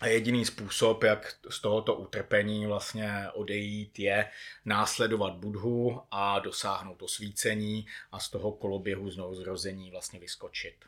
[0.00, 4.30] a jediný způsob, jak z tohoto utrpení vlastně odejít, je
[4.64, 10.84] následovat Budhu a dosáhnout osvícení a z toho koloběhu znovu zrození vlastně vyskočit.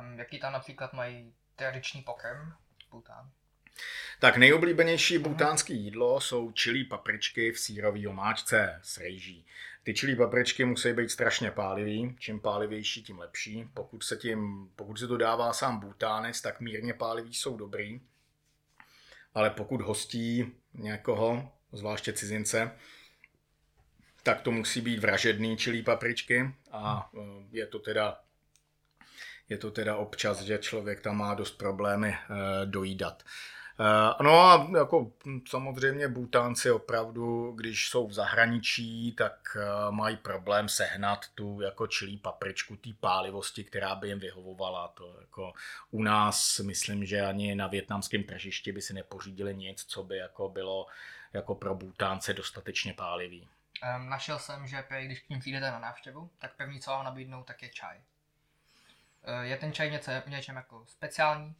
[0.00, 2.52] Um, jaký tam například mají tradiční pokrm?
[4.18, 9.46] Tak nejoblíbenější butánské jídlo jsou čilí papričky v sírové omáčce s rejží.
[9.82, 13.68] Ty čilí papričky musí být strašně pálivý, čím pálivější, tím lepší.
[13.74, 18.00] Pokud se, tím, pokud se to dává sám butánec, tak mírně pálivý jsou dobrý.
[19.34, 22.70] Ale pokud hostí někoho, zvláště cizince,
[24.22, 27.18] tak to musí být vražedný čilí papričky a e,
[27.50, 28.18] je to teda
[29.48, 32.16] je to teda občas, že člověk tam má dost problémy e,
[32.66, 33.22] dojídat.
[33.80, 35.12] Eh, no a jako
[35.48, 42.18] samozřejmě Butánci opravdu, když jsou v zahraničí, tak eh, mají problém sehnat tu jako čilí
[42.18, 44.88] papričku, té pálivosti, která by jim vyhovovala.
[44.88, 45.52] To jako
[45.90, 50.48] u nás myslím, že ani na větnamském tržišti by si nepořídili nic, co by jako
[50.48, 50.86] bylo
[51.32, 53.48] jako pro Butánce dostatečně pálivý.
[54.08, 57.62] Našel jsem, že když k ním přijdete na návštěvu, tak první, co vám nabídnou, tak
[57.62, 57.96] je čaj.
[57.98, 61.54] Uh, je ten čaj něco, něčem jako speciální?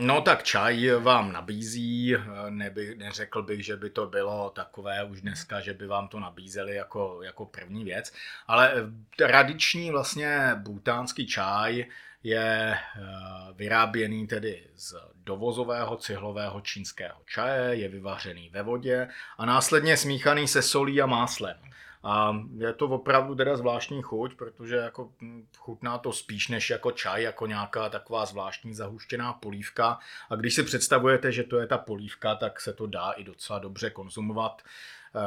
[0.00, 2.16] No tak čaj vám nabízí,
[2.48, 6.74] neby, neřekl bych, že by to bylo takové už dneska, že by vám to nabízeli
[6.74, 8.12] jako, jako první věc,
[8.46, 8.72] ale
[9.16, 11.84] tradiční vlastně butánský čaj
[12.22, 13.00] je eh,
[13.54, 19.08] vyráběný tedy z dovozového cihlového čínského čaje, je vyvařený ve vodě
[19.38, 21.56] a následně smíchaný se solí a máslem.
[22.08, 25.10] A je to opravdu teda zvláštní chuť, protože jako
[25.56, 29.98] chutná to spíš než jako čaj, jako nějaká taková zvláštní zahuštěná polívka.
[30.30, 33.58] A když si představujete, že to je ta polívka, tak se to dá i docela
[33.58, 34.62] dobře konzumovat.
[34.62, 35.20] Eh,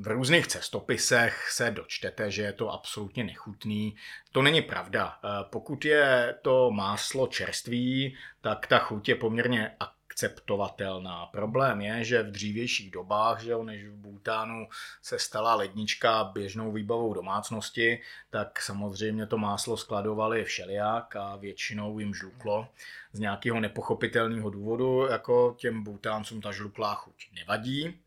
[0.00, 3.96] v různých cestopisech se dočtete, že je to absolutně nechutný.
[4.32, 5.18] To není pravda.
[5.24, 9.76] Eh, pokud je to máslo čerstvý, tak ta chuť je poměrně
[10.14, 11.26] akceptovatelná.
[11.26, 14.68] Problém je, že v dřívějších dobách, že než v Bhutánu
[15.02, 18.00] se stala lednička běžnou výbavou domácnosti,
[18.30, 22.68] tak samozřejmě to máslo skladovali všelijak a většinou jim žluklo.
[23.12, 28.00] Z nějakého nepochopitelného důvodu, jako těm Bhutáncům ta žluklá chuť nevadí,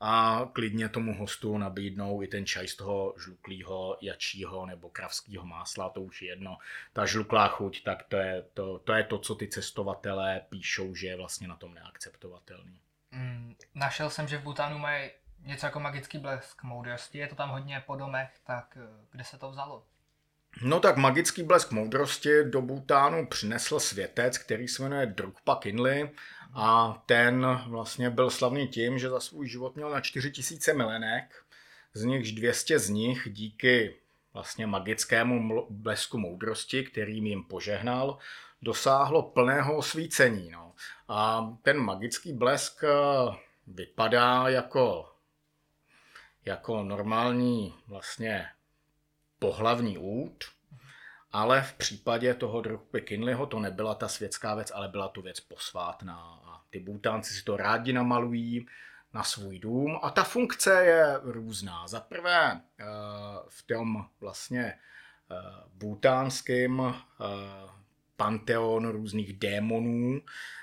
[0.00, 5.88] a klidně tomu hostu nabídnou i ten čaj z toho žluklého, jačího nebo kravského másla,
[5.88, 6.58] to už je jedno.
[6.92, 11.06] Ta žluklá chuť, tak to je to, to, je to co ty cestovatelé píšou, že
[11.06, 12.80] je vlastně na tom neakceptovatelný.
[13.10, 15.10] Mm, našel jsem, že v Butánu mají
[15.44, 19.38] něco jako magický blesk moudrosti, je to tam hodně po domech, tak eh, kde se
[19.38, 19.84] to vzalo?
[20.60, 26.10] No tak magický blesk moudrosti do Butánu přinesl světec, který se jmenuje Drukpa Kinley
[26.54, 31.44] a ten vlastně byl slavný tím, že za svůj život měl na 4000 milenek,
[31.94, 33.96] z nichž 200 z nich díky
[34.34, 38.18] vlastně magickému blesku moudrosti, kterým jim požehnal,
[38.62, 40.50] dosáhlo plného osvícení.
[40.50, 40.72] No.
[41.08, 42.88] A ten magický blesk eh,
[43.66, 45.12] vypadá jako,
[46.44, 48.46] jako normální vlastně
[49.42, 50.44] pohlavní út,
[51.32, 55.40] ale v případě toho Drukby Kinleyho to nebyla ta světská věc, ale byla to věc
[55.40, 56.14] posvátná.
[56.44, 58.66] A ty bůtánci si to rádi namalují
[59.14, 61.88] na svůj dům a ta funkce je různá.
[61.88, 62.84] Za prvé eh,
[63.48, 65.34] v tom vlastně eh,
[65.74, 66.94] bútánském eh,
[68.16, 70.20] panteonu různých démonů,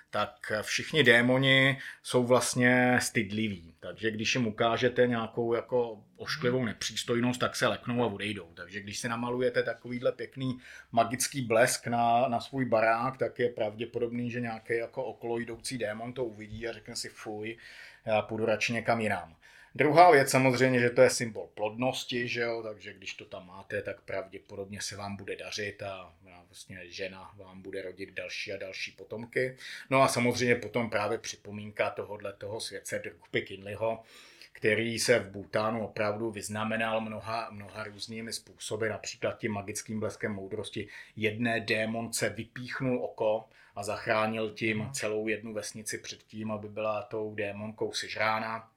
[0.10, 3.76] tak všichni démoni jsou vlastně stydliví.
[3.80, 8.54] Takže když jim ukážete nějakou jako ošklivou nepřístojnost, tak se leknou a odejdou.
[8.54, 10.58] Takže když si namalujete takovýhle pěkný
[10.92, 16.14] magický blesk na, na svůj barák, tak je pravděpodobný, že nějaký jako okolo jdoucí démon
[16.14, 17.58] to uvidí a řekne si fuj,
[18.06, 19.36] já půjdu radši někam jinam.
[19.76, 22.64] Druhá věc samozřejmě, že to je symbol plodnosti, že jo?
[22.64, 26.14] takže když to tam máte, tak pravděpodobně se vám bude dařit a
[26.48, 29.58] vlastně žena vám bude rodit další a další potomky.
[29.90, 34.04] No a samozřejmě potom právě připomínka tohohle toho světce Drukpy Kinleyho,
[34.52, 40.88] který se v Bhutánu opravdu vyznamenal mnoha, mnoha různými způsoby, například tím magickým bleskem moudrosti.
[41.16, 47.36] Jedné démonce vypíchnul oko a zachránil tím celou jednu vesnici před tím, aby byla tou
[47.36, 48.72] démonkou sežrána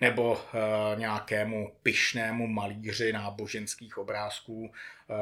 [0.00, 5.14] nebo e, nějakému pyšnému malíři náboženských obrázků e,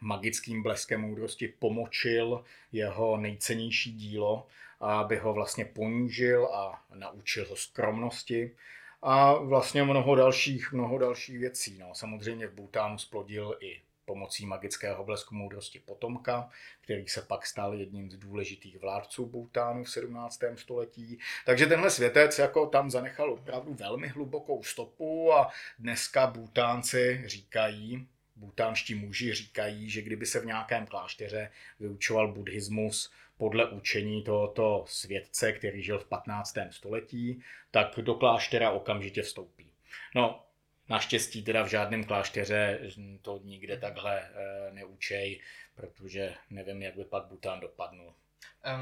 [0.00, 4.46] magickým bleskem moudrosti pomočil jeho nejcennější dílo,
[4.80, 8.56] aby ho vlastně ponížil a naučil ho skromnosti
[9.02, 11.78] a vlastně mnoho dalších, mnoho dalších věcí.
[11.78, 17.74] No, samozřejmě v Bhutánu splodil i pomocí magického blesku moudrosti potomka, který se pak stal
[17.74, 20.40] jedním z důležitých vládců Bhutánu v 17.
[20.54, 21.18] století.
[21.46, 28.94] Takže tenhle světec jako tam zanechal opravdu velmi hlubokou stopu a dneska Bhutánci říkají, butánští
[28.94, 35.82] muži říkají, že kdyby se v nějakém klášteře vyučoval buddhismus podle učení tohoto světce, který
[35.82, 36.54] žil v 15.
[36.70, 39.70] století, tak do kláštera okamžitě vstoupí.
[40.14, 40.45] No,
[40.88, 42.80] Naštěstí teda v žádném klášteře
[43.22, 45.40] to nikde takhle eh, neučej,
[45.74, 48.14] protože nevím, jak by pak Bután dopadnul.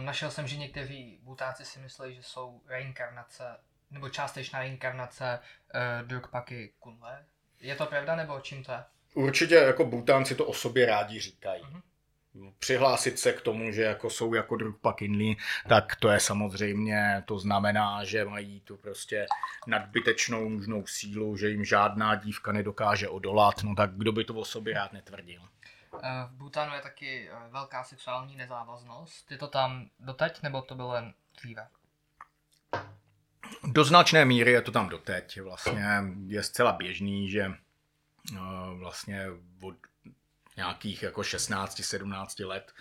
[0.05, 3.45] Našel jsem, že někteří Butáci si myslí, že jsou reinkarnace,
[3.91, 5.39] nebo částečná reinkarnace
[5.75, 7.25] uh, Drukpaky Kunle.
[7.61, 8.85] Je to pravda, nebo čím to je?
[9.15, 11.63] Určitě jako Butánci to o sobě rádi říkají.
[11.63, 11.83] Uh-huh
[12.59, 15.37] přihlásit se k tomu, že jako jsou jako Drukpa Kinley,
[15.69, 19.27] tak to je samozřejmě, to znamená, že mají tu prostě
[19.67, 24.45] nadbytečnou mužnou sílu, že jim žádná dívka nedokáže odolat, no tak kdo by to o
[24.45, 25.43] sobě rád netvrdil.
[26.03, 29.31] Eh, v Bhutánu je taky eh, velká sexuální nezávaznost.
[29.31, 31.69] Je to tam doteď, nebo to bylo jen dříve?
[33.65, 35.41] Do značné míry je to tam doteď.
[35.41, 35.85] Vlastně
[36.27, 38.39] je zcela běžný, že eh,
[38.79, 39.27] vlastně
[39.63, 39.77] od
[40.57, 42.73] nějakých jako 16-17 let.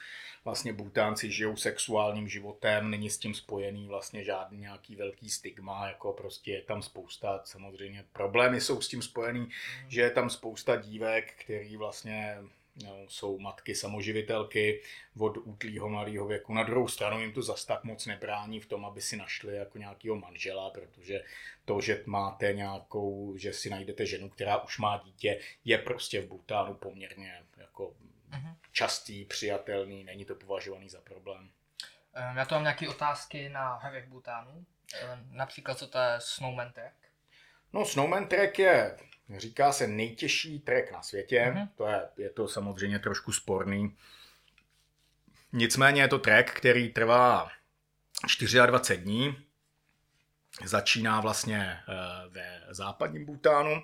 [0.46, 6.14] Vlastně Butánci žijou sexuálním životem, není s tím spojený vlastně žádný nějaký velký stigma, jako
[6.14, 9.50] prostě je tam spousta, samozřejmě problémy jsou s tím spojený,
[9.88, 12.38] že je tam spousta dívek, který vlastně
[12.76, 14.82] No, jsou matky samoživitelky
[15.20, 16.54] od útlýho mladého věku.
[16.54, 19.78] Na druhou stranu jim to zas tak moc nebrání v tom, aby si našli jako
[19.78, 21.24] nějakého manžela, protože
[21.66, 26.28] to, že máte nějakou, že si najdete ženu, která už má dítě, je prostě v
[26.28, 27.94] Butánu poměrně jako
[28.32, 28.56] uh-huh.
[28.72, 31.50] častý, přijatelný, není to považovaný za problém.
[32.14, 34.66] Ehm, já tu mám nějaké otázky na hry v Butánu.
[35.02, 36.96] Ehm, například co to je Snowman Track?
[37.74, 38.98] No, Snowman Trek je,
[39.38, 41.52] říká se, nejtěžší trek na světě.
[41.56, 41.68] Mhm.
[41.76, 43.98] To je, je to samozřejmě trošku sporný.
[45.54, 47.52] Nicméně je to trek, který trvá
[48.66, 49.38] 24 dní.
[50.66, 51.94] Začíná vlastně eh,
[52.30, 53.84] ve západním Bhutánu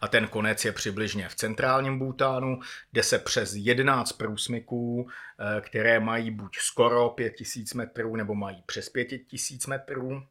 [0.00, 2.60] a ten konec je přibližně v centrálním Bhutánu,
[2.92, 8.88] kde se přes 11 průsmyků, eh, které mají buď skoro 5000 metrů, nebo mají přes
[8.88, 10.26] 5000 metrů.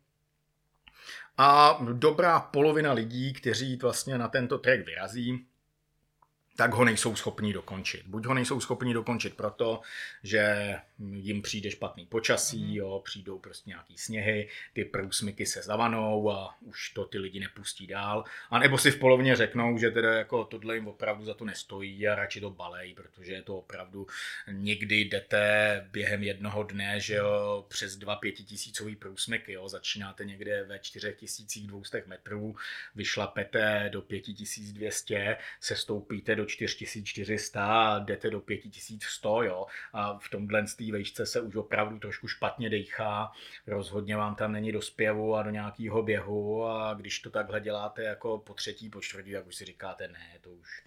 [1.37, 5.45] A dobrá polovina lidí, kteří vlastně na tento trek vyrazí,
[6.55, 8.07] tak ho nejsou schopni dokončit.
[8.07, 9.81] Buď ho nejsou schopni dokončit proto,
[10.23, 16.57] že jim přijde špatný počasí, jo, přijdou prostě nějaký sněhy, ty průsmyky se zavanou a
[16.61, 18.23] už to ty lidi nepustí dál.
[18.49, 22.07] A nebo si v polovině řeknou, že teda jako tohle jim opravdu za to nestojí
[22.07, 24.07] a radši to balej, protože je to opravdu
[24.51, 30.79] někdy jdete během jednoho dne, že jo, přes dva pětitisícový průsmyky, jo, začínáte někde ve
[30.79, 32.55] 4200 metrů,
[32.95, 40.67] vyšlapete do 5200, se stoupíte do 4400 a jdete do 5100, jo, a v tomhle
[40.85, 43.31] té vejšce se už opravdu trošku špatně dejchá,
[43.67, 48.03] rozhodně vám tam není do zpěvu a do nějakého běhu a když to takhle děláte
[48.03, 50.83] jako po třetí, po čtvrtý, tak už si říkáte, ne, to už,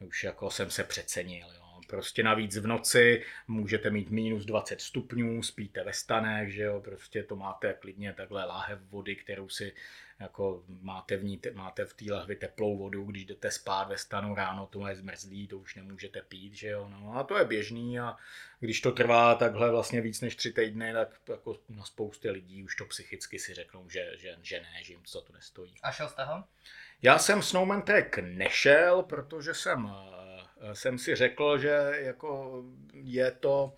[0.00, 1.62] už jako jsem se přecenil, jo.
[1.88, 7.22] Prostě navíc v noci můžete mít minus 20 stupňů, spíte ve stanech, že jo, prostě
[7.22, 9.72] to máte klidně takhle láhev vody, kterou si
[10.22, 14.34] jako máte v, ní, máte v té lahvi teplou vodu, když jdete spát ve stanu
[14.34, 18.00] ráno, to je zmrzlý, to už nemůžete pít, že jo, no a to je běžný
[18.00, 18.16] a
[18.60, 22.76] když to trvá takhle vlastně víc než tři týdny, tak jako na spoustě lidí už
[22.76, 25.74] to psychicky si řeknou, že, že, že ne, že jim za to nestojí.
[25.82, 26.44] A šel jste ho?
[27.02, 32.62] Já jsem Snowman Trek nešel, protože jsem, eh, jsem si řekl, že jako
[32.92, 33.76] je to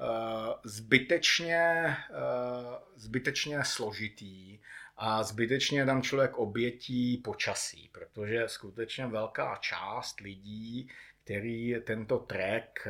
[0.00, 4.58] eh, zbytečně, eh, zbytečně složitý
[4.98, 10.90] a zbytečně tam člověk obětí počasí, protože skutečně velká část lidí,
[11.24, 12.88] který tento trek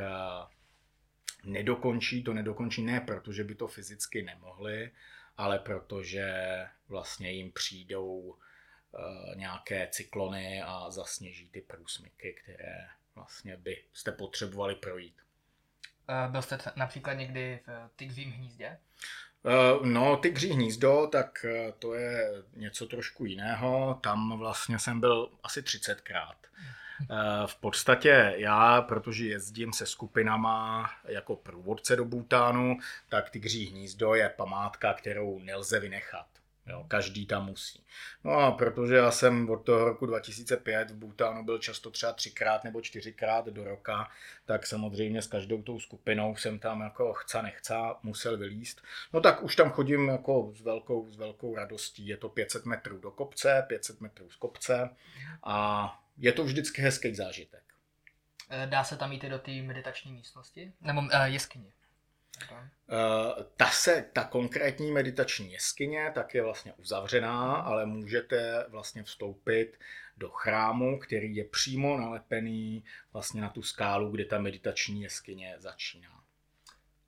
[1.44, 4.90] nedokončí, to nedokončí ne protože by to fyzicky nemohli,
[5.36, 6.34] ale protože
[6.88, 8.38] vlastně jim přijdou
[8.94, 15.22] Eh, nějaké cyklony a zasněží ty průsmyky, které vlastně byste potřebovali projít.
[16.08, 18.78] Uh, byl jste například někdy v tygřím hnízdě?
[19.42, 21.46] Uh, no, tygří hnízdo, tak
[21.78, 23.98] to je něco trošku jiného.
[24.02, 26.34] Tam vlastně jsem byl asi 30krát.
[27.46, 32.78] V podstatě já, protože jezdím se skupinama jako průvodce do Bhutánu,
[33.08, 36.26] tak Tygří hnízdo je památka, kterou nelze vynechat.
[36.68, 37.84] Jo, každý tam musí.
[38.24, 42.64] No a protože já jsem od toho roku 2005 v Bhutánu byl často třeba třikrát
[42.64, 44.10] nebo čtyřikrát do roka,
[44.44, 48.82] tak samozřejmě s každou tou skupinou jsem tam jako chce nechce musel vylíst.
[49.12, 52.06] No tak už tam chodím jako s velkou, s velkou radostí.
[52.06, 54.90] Je to 500 metrů do kopce, 500 metrů z kopce
[55.42, 57.62] a je to vždycky hezký zážitek.
[58.50, 60.72] Eh, dá se tam jít do té meditační místnosti?
[60.80, 61.72] Nebo uh, jeskyně?
[62.52, 69.78] Uh, ta, se, ta konkrétní meditační jeskyně tak je vlastně uzavřená, ale můžete vlastně vstoupit
[70.16, 76.24] do chrámu, který je přímo nalepený vlastně na tu skálu, kde ta meditační jeskyně začíná.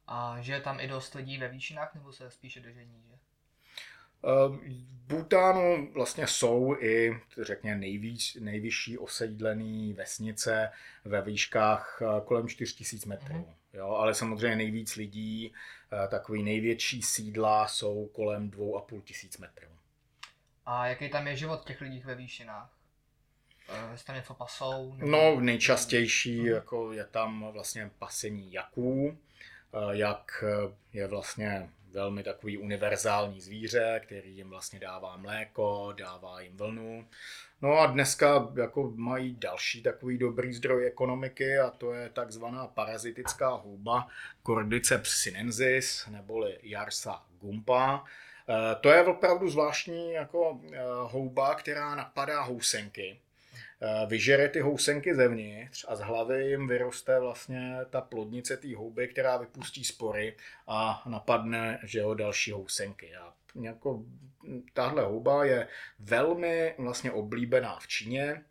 [0.06, 3.18] A že je tam i dost lidí ve výšinách, nebo se spíše drží níže?
[4.22, 4.60] V
[5.06, 10.70] Bhutánu vlastně jsou i, řekněme, nejvíc, nejvyšší osídlené vesnice
[11.04, 13.34] ve výškách eh, kolem 4000 metrů.
[13.34, 13.59] Mm-hmm.
[13.74, 15.52] Jo, ale samozřejmě nejvíc lidí,
[15.92, 19.68] eh, takový největší sídla jsou kolem 2,5 tisíc metrů.
[20.66, 22.70] A jaký tam je život těch lidí ve výšinách?
[23.68, 24.94] Eh, jestli tam něco pasou?
[24.94, 25.10] Nebo...
[25.10, 26.48] No, nejčastější hmm.
[26.48, 29.18] jako je tam vlastně pasení jaků,
[29.92, 30.44] jak
[30.92, 37.08] je vlastně velmi takový univerzální zvíře, který jim vlastně dává mléko, dává jim vlnu.
[37.62, 43.48] No a dneska jako mají další takový dobrý zdroj ekonomiky a to je takzvaná parazitická
[43.48, 44.08] houba
[44.46, 48.04] Cordyceps sinensis neboli Jarsa gumpa.
[48.48, 53.20] E, to je opravdu zvláštní jako e, houba, která napadá housenky.
[53.80, 59.08] E, vyžere ty housenky zevnitř a z hlavy jim vyroste vlastně ta plodnice té houby,
[59.08, 60.36] která vypustí spory
[60.66, 63.16] a napadne že jo, další housenky.
[63.16, 64.04] A jako
[64.72, 68.44] tahle houba je velmi vlastně oblíbená v Číně.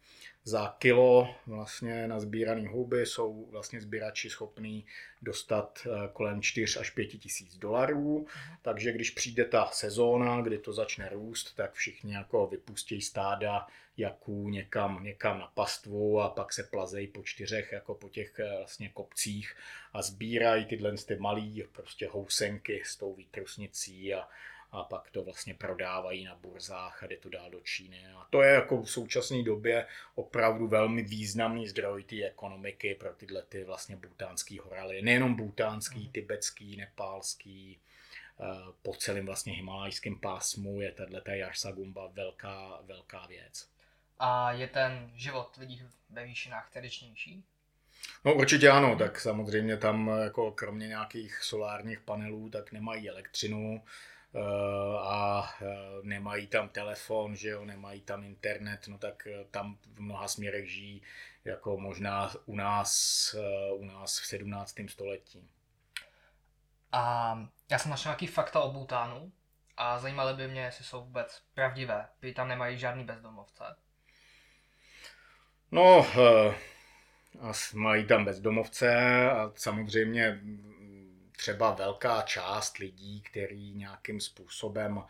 [0.44, 4.86] Za kilo vlastně na sbíraný houby jsou vlastně sběrači schopní
[5.22, 8.28] dostat eh, kolem 4 až 5 tisíc dolarů.
[8.62, 14.50] Takže když přijde ta sezóna, kdy to začne růst, tak všichni jako vypustí stáda jaků
[14.50, 18.90] někam, někam na pastvu a pak se plazejí po čtyřech jako po těch eh, vlastně
[18.90, 19.56] kopcích
[19.94, 24.28] a sbírají tyhle ty malý prostě housenky s tou výtrusnicí a
[24.72, 28.06] a pak to vlastně prodávají na burzách a jde to dál do Číny.
[28.18, 33.42] A to je jako v současné době opravdu velmi významný zdroj té ekonomiky pro tyhle
[33.42, 35.02] ty vlastně butánský horaly.
[35.02, 36.12] Nejenom butánský, mm.
[36.12, 37.80] tibetský, nepálský,
[38.40, 38.44] eh,
[38.82, 43.70] po celém vlastně himalajském pásmu je tato Jarsagumba velká, velká věc.
[44.20, 47.44] A je ten život lidí ve výšinách tradičnější?
[48.26, 53.84] No určitě ano, tak samozřejmě tam jako kromě nějakých solárních panelů, tak nemají elektřinu
[55.00, 55.66] a eh,
[56.02, 60.72] nemají tam telefon, že jo, nemají tam internet, no tak eh, tam v mnoha směrech
[60.72, 61.02] žijí
[61.46, 63.36] jako možná u nás,
[63.76, 64.76] u nás v 17.
[64.88, 65.50] století.
[66.92, 67.36] A
[67.72, 69.32] já jsem našel nějaký fakta o Bhutánu
[69.78, 72.08] a zajímaly by mě, jestli jsou vůbec pravdivé.
[72.20, 73.64] Prý tam nemají žádný bezdomovce.
[75.72, 76.06] No,
[77.42, 78.96] a mají tam bezdomovce
[79.32, 80.42] a samozřejmě
[81.40, 85.04] třeba velká část lidí, který nějakým způsobem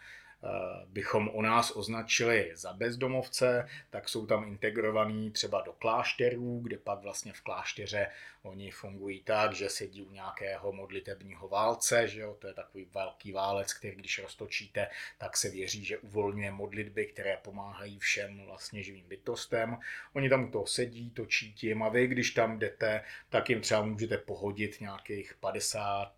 [0.43, 6.77] Eh, bychom o nás označili za bezdomovce, tak jsou tam integrovaní třeba do klášterů, kde
[6.77, 8.07] pak vlastně v klášteře
[8.43, 12.37] oni fungují tak, že sedí u nějakého modlitebního válce, že jo?
[12.39, 14.87] to je takový velký válec, který když roztočíte,
[15.17, 19.77] tak se věří, že uvolňuje modlitby, které pomáhají všem vlastně živým bytostem.
[20.13, 23.81] Oni tam u toho sedí, točí tím a vy, když tam jdete, tak jim třeba
[23.81, 26.13] můžete pohodit nějakých 50,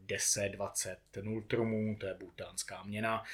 [0.00, 3.24] 10, 20 nultrumů, to je butánská měna,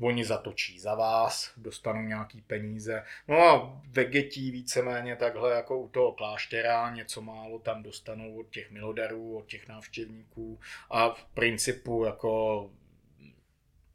[0.00, 3.04] oni zatočí za vás, dostanou nějaký peníze.
[3.28, 8.70] No a vegetí víceméně takhle jako u toho kláštera, něco málo tam dostanou od těch
[8.70, 12.70] milodarů, od těch návštěvníků a v principu jako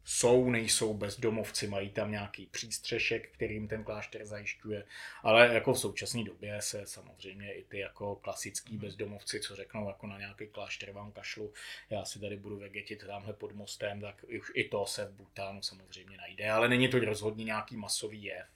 [0.08, 4.84] jsou, nejsou bezdomovci, mají tam nějaký přístřešek, kterým ten klášter zajišťuje,
[5.22, 8.86] ale jako v současné době se samozřejmě i ty jako klasický mhm.
[8.86, 11.52] bezdomovci, co řeknou jako na nějaký klášter vám kašlu,
[11.90, 15.62] já si tady budu vegetit tamhle pod mostem, tak už i to se v Butánu
[15.62, 18.46] samozřejmě najde, ale není to rozhodně nějaký masový jev.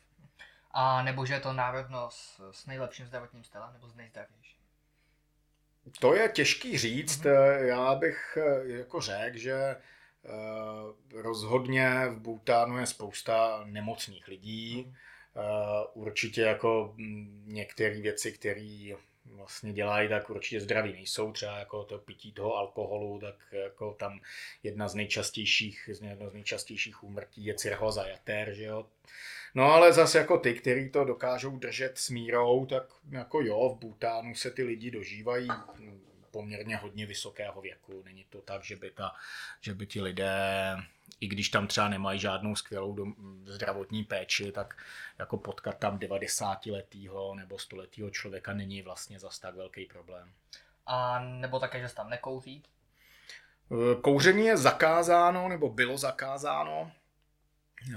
[0.70, 4.61] A nebo že je to národnost s nejlepším zdravotním stavem nebo s nejzdravějším?
[6.01, 7.22] To je těžký říct.
[7.22, 7.66] Mm-hmm.
[7.66, 9.76] Já bych eh, jako řekl, že
[11.14, 14.95] rozhodně v Bhutánu je spousta nemocných lidí.
[15.37, 18.91] Eh, určitě jako mm, některé věci, které
[19.25, 21.33] vlastně dělají, tak určitě zdraví nejsou.
[21.33, 24.21] Třeba jako to pití toho alkoholu, tak jako tam
[24.62, 28.87] jedna z nejčastějších, jedno z nejčastějších úmrtí je cirhoza jater, že jo.
[29.55, 33.79] No ale zase jako ty, kteří to dokážou držet s mírou, tak jako jo, v
[33.79, 35.49] Bhutánu se ty lidi dožívají
[36.31, 38.03] poměrně hodně vysokého věku.
[38.05, 39.12] Není to tak, že by, ta,
[39.61, 40.76] že by ti lidé,
[41.20, 43.14] i když tam třeba nemají žádnou skvělou dom,
[43.45, 44.76] zdravotní péči, tak
[45.18, 50.33] jako potkat tam 90-letého nebo 100-letého člověka není vlastně zas tak velký problém.
[50.87, 52.62] A nebo také, že se tam nekouří?
[52.62, 56.93] E, kouření je zakázáno, nebo bylo zakázáno.
[57.91, 57.97] E,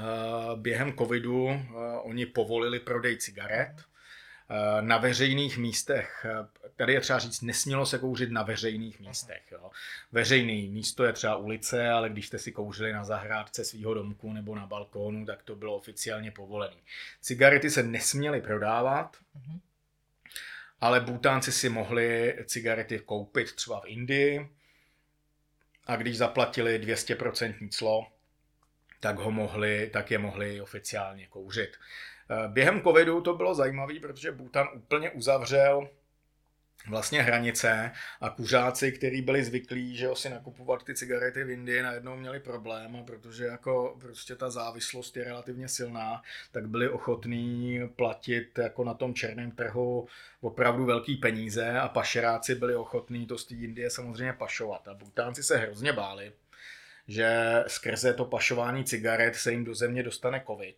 [0.56, 1.62] během covidu e,
[2.02, 3.93] oni povolili prodej cigaret Eh,
[4.82, 6.26] na veřejných místech.
[6.26, 9.42] Eh, tady je třeba říct, nesmělo se kouřit na veřejných místech.
[9.52, 9.72] Jo.
[10.12, 14.56] Veřejný místo je třeba ulice, ale když jste si kouřili na zahrádce svého domku nebo
[14.56, 16.76] na balkónu, tak to bylo oficiálně povolené.
[17.22, 19.18] Cigarety se nesměly prodávat,
[20.82, 24.50] ale Butánci si mohli cigarety koupit třeba v Indii
[25.86, 28.08] a když zaplatili 200% clo,
[29.00, 31.78] tak, ho mohli, tak je mohli oficiálně kouřit.
[32.30, 35.90] Eh, během covidu to bylo zajímavé, protože Bhutan úplně uzavřel
[36.90, 42.16] vlastně hranice a kuřáci, kteří byli zvyklí, že si nakupovat ty cigarety v Indii, najednou
[42.16, 46.22] měli problém, protože jako prostě ta závislost je relativně silná,
[46.52, 50.08] tak byli ochotní platit jako na tom černém trhu
[50.42, 54.88] opravdu velký peníze a pašeráci byli ochotní to z té Indie samozřejmě pašovat.
[54.88, 56.32] A Butánci se hrozně báli,
[57.08, 60.76] že skrze to pašování cigaret se jim do země dostane covid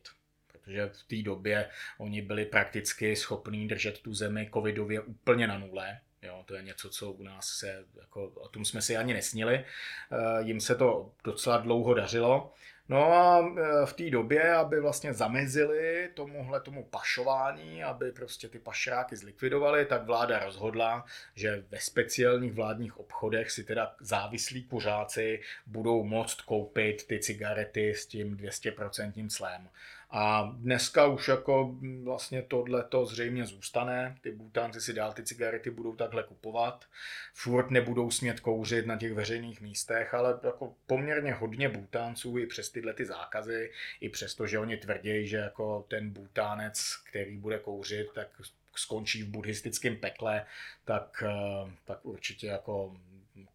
[0.65, 5.99] protože v té době oni byli prakticky schopní držet tu zemi covidově úplně na nule.
[6.21, 9.55] Jo, to je něco, co u nás se, jako, o tom jsme si ani nesnili.
[9.55, 12.53] Eh, jim se to docela dlouho dařilo.
[12.89, 18.59] No a eh, v té době, aby vlastně zamezili tomuhle tomu pašování, aby prostě ty
[18.59, 21.05] pašráky zlikvidovali, tak vláda rozhodla,
[21.35, 28.05] že ve speciálních vládních obchodech si teda závislí kuřáci budou moct koupit ty cigarety s
[28.05, 29.69] tím 200% clem.
[30.17, 34.17] A dneska už jako vlastně tohle to zřejmě zůstane.
[34.21, 36.85] Ty butánci si dál ty cigarety budou takhle kupovat.
[37.33, 42.69] Furt nebudou smět kouřit na těch veřejných místech, ale jako poměrně hodně butánců i přes
[42.69, 48.07] tyhle ty zákazy, i přesto, že oni tvrdí, že jako ten butánec, který bude kouřit,
[48.15, 48.27] tak
[48.75, 50.45] skončí v buddhistickém pekle,
[50.85, 52.97] tak, eh, tak určitě jako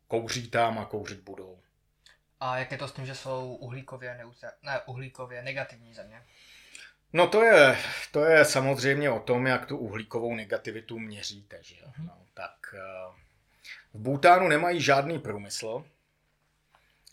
[0.09, 1.59] kouří tam a kouřit budou.
[2.41, 4.53] A jak je to s tím, že jsou uhlíkově, neutra...
[4.63, 6.23] ne, uhlíkově negativní země?
[7.13, 7.79] No to je,
[8.13, 11.59] to je samozřejmě o tom, jak tu uhlíkovou negativitu měříte.
[11.63, 11.77] Že?
[11.87, 12.07] Mhm.
[12.07, 13.13] No, tak eh,
[13.95, 15.85] v Bhutánu nemají žádný průmysl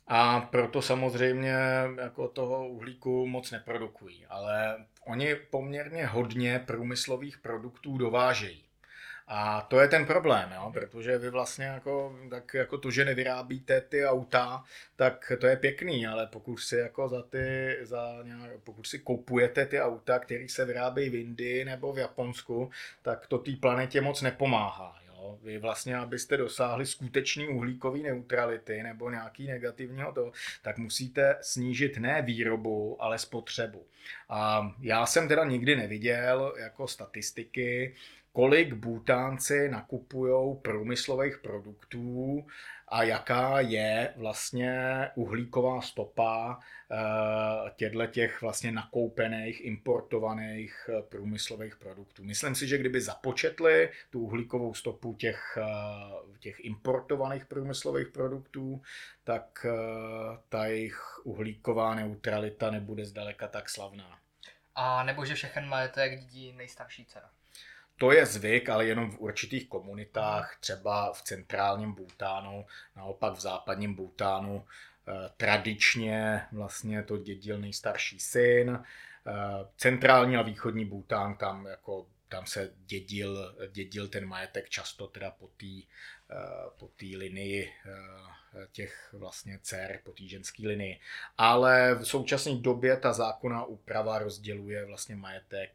[0.07, 1.55] a proto samozřejmě
[2.01, 8.66] jako toho uhlíku moc neprodukují, ale oni poměrně hodně průmyslových produktů dovážejí.
[9.27, 10.71] A to je ten problém, jo?
[10.73, 14.63] protože vy vlastně jako, tak jako to, že nevyrábíte ty auta,
[14.95, 19.65] tak to je pěkný, ale pokud si jako za ty, za nějak, pokud si kupujete
[19.65, 22.71] ty auta, které se vyrábějí v Indii nebo v Japonsku,
[23.01, 24.95] tak to té planetě moc nepomáhá.
[25.07, 25.39] Jo?
[25.43, 32.21] Vy vlastně, abyste dosáhli skutečný uhlíkové neutrality nebo nějaký negativního to, tak musíte snížit ne
[32.21, 33.85] výrobu, ale spotřebu.
[34.29, 37.95] A já jsem teda nikdy neviděl jako statistiky,
[38.37, 42.47] kolik Butánci nakupují průmyslových produktů
[42.87, 46.59] a jaká je vlastně uhlíková stopa
[47.75, 52.23] těchto těch vlastně nakoupených, importovaných eh, průmyslových produktů.
[52.23, 58.81] Myslím si, že kdyby započetli tu uhlíkovou stopu těch, eh, těch importovaných průmyslových produktů,
[59.23, 59.73] tak eh,
[60.49, 64.19] ta jejich uhlíková neutralita nebude zdaleka tak slavná.
[64.75, 67.29] A nebo že všechen majetek dědí nejstarší dcera.
[67.97, 73.93] To je zvyk, ale jenom v určitých komunitách, třeba v centrálním Bhutánu, naopak v západním
[73.93, 74.65] Bhutánu
[75.07, 78.83] eh, tradičně vlastně to dědil nejstarší syn.
[79.27, 79.33] Eh,
[79.77, 85.47] centrální a východní Bhután tam jako tam se dědil, dědil ten majetek často teda po
[85.47, 86.35] té eh,
[86.77, 87.73] po linii
[88.71, 90.99] těch vlastně dcer, po té ženské linii.
[91.37, 95.71] Ale v současné době ta zákonná úprava rozděluje vlastně majetek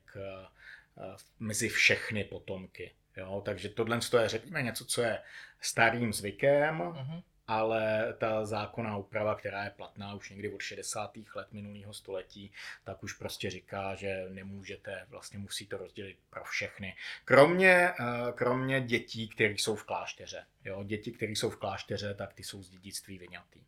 [1.39, 2.95] mezi všechny potomky.
[3.17, 3.43] Jo?
[3.45, 5.23] Takže tohle je, řekněme, něco, co je
[5.61, 7.23] starým zvykem, uh-huh.
[7.47, 11.13] ale ta zákonná úprava, která je platná už někdy od 60.
[11.35, 12.53] let minulého století,
[12.85, 16.97] tak už prostě říká, že nemůžete, vlastně musí to rozdělit pro všechny.
[17.25, 20.47] Kromě, eh, kromě dětí, které jsou v klášteře.
[20.65, 20.83] Jo?
[20.85, 23.61] Děti, které jsou v klášteře, tak ty jsou z dědictví vyňatý.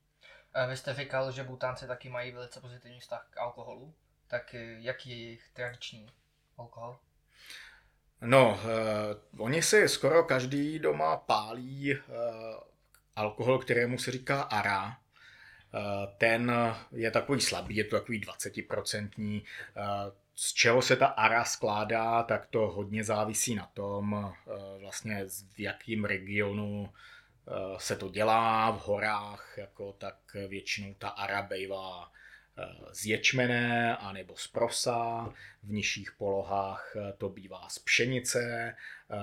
[0.55, 3.95] Eh, vy jste říkal, že Butánci taky mají velice pozitivní vztah k alkoholu.
[4.27, 6.11] Tak jaký je jejich tradiční
[6.59, 6.99] alkohol?
[8.21, 12.01] No, uh, oni si skoro každý doma pálí uh,
[13.17, 14.87] alkohol, kterému se říká ara.
[14.87, 16.53] Uh, ten
[16.93, 19.43] je takový slabý, je to takový 20%.
[19.77, 19.83] Uh,
[20.35, 24.33] z čeho se ta ara skládá, tak to hodně závisí na tom, uh,
[24.81, 30.17] vlastně v jakém regionu uh, se to dělá, v horách, jako tak
[30.49, 32.13] většinou ta ara bývá
[32.93, 35.33] z ječmene anebo z prosa,
[35.63, 38.75] v nižších polohách eh, to bývá z pšenice,
[39.11, 39.17] eh,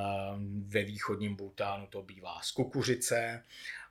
[0.67, 3.43] ve východním Bhutánu to bývá z kukuřice.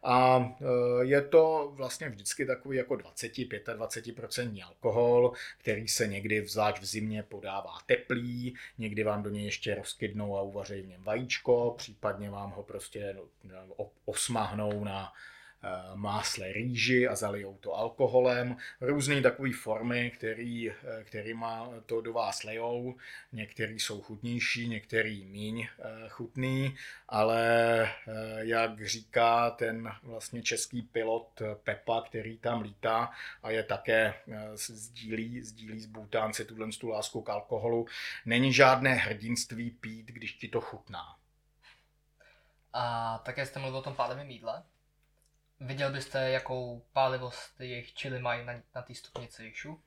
[0.02, 0.64] A eh,
[1.04, 7.78] je to vlastně vždycky takový jako 20-25% alkohol, který se někdy zvlášť v zimě podává
[7.86, 12.62] teplý, někdy vám do něj ještě rozkydnou a uvaří v něm vajíčko, případně vám ho
[12.62, 15.12] prostě no, osmahnou na Eh,
[15.94, 18.56] másle rýži a zalijou to alkoholem.
[18.80, 22.96] Různé takové formy, který, eh, kterýma to do vás lejou.
[23.32, 26.76] Některý jsou chutnější, některý míň eh, chutný,
[27.08, 27.40] ale
[28.38, 33.10] jak říká ten vlastně český pilot Pepa, který tam lítá
[33.42, 34.14] a je také
[34.54, 37.86] sdílí, sdílí z Butánce tuhle tu lásku k alkoholu,
[38.26, 41.16] není žádné hrdinství pít, když ti to chutná.
[42.72, 44.62] A také jste mluvil o tom pádovém jídle.
[45.60, 49.80] Viděl byste, jakou pálivost jejich čili mají na, na té stupnici jišu?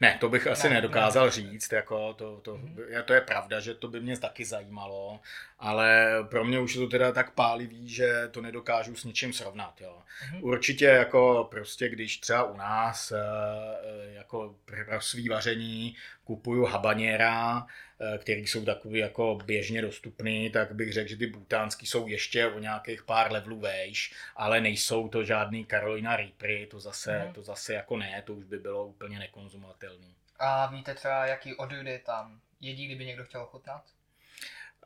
[0.00, 1.30] Ne, to bych asi ne, nedokázal ne.
[1.30, 3.02] říct, jako to, to, mm-hmm.
[3.02, 5.20] to je pravda, že to by mě taky zajímalo,
[5.64, 9.80] ale pro mě už je to teda tak pálivý, že to nedokážu s ničím srovnat.
[9.80, 9.98] Jo.
[9.98, 10.40] Mm-hmm.
[10.42, 17.66] Určitě jako prostě, když třeba u nás eh, eh, jako pro svý vaření kupuju habaněra,
[18.00, 22.46] eh, který jsou takový jako běžně dostupný, tak bych řekl, že ty butánský jsou ještě
[22.46, 27.32] o nějakých pár levelů vejš, ale nejsou to žádný Carolina Reapery, to zase, mm.
[27.32, 30.14] to zase jako ne, to už by bylo úplně nekonzumovatelný.
[30.38, 33.93] A víte třeba, jaký odrůdy tam jedí, kdyby někdo chtěl ochutnat?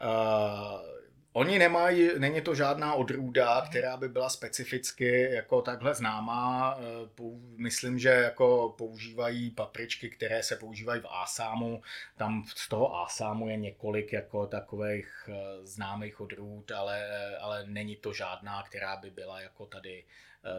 [0.01, 0.99] Uh,
[1.39, 6.77] Oni nemají, není to žádná odrůda, která by byla specificky jako takhle známá.
[6.79, 7.23] Eh,
[7.57, 11.83] myslím, že jako používají papričky, které se používají v Asámu.
[12.17, 18.13] Tam z toho Asámu je několik jako takových eh, známých odrůd, ale, ale není to
[18.13, 20.05] žádná, která by byla jako tady,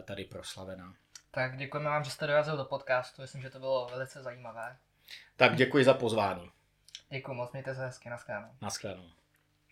[0.04, 0.94] tady proslavená.
[1.30, 3.22] Tak děkujeme vám, že jste dorazil do podcastu.
[3.22, 4.76] Myslím, že to bylo velice zajímavé.
[5.36, 6.50] Tak děkuji za pozvání.
[7.10, 8.48] Děkuji moc, mějte se hezky, nashledanou.
[8.60, 9.19] Nashledanou.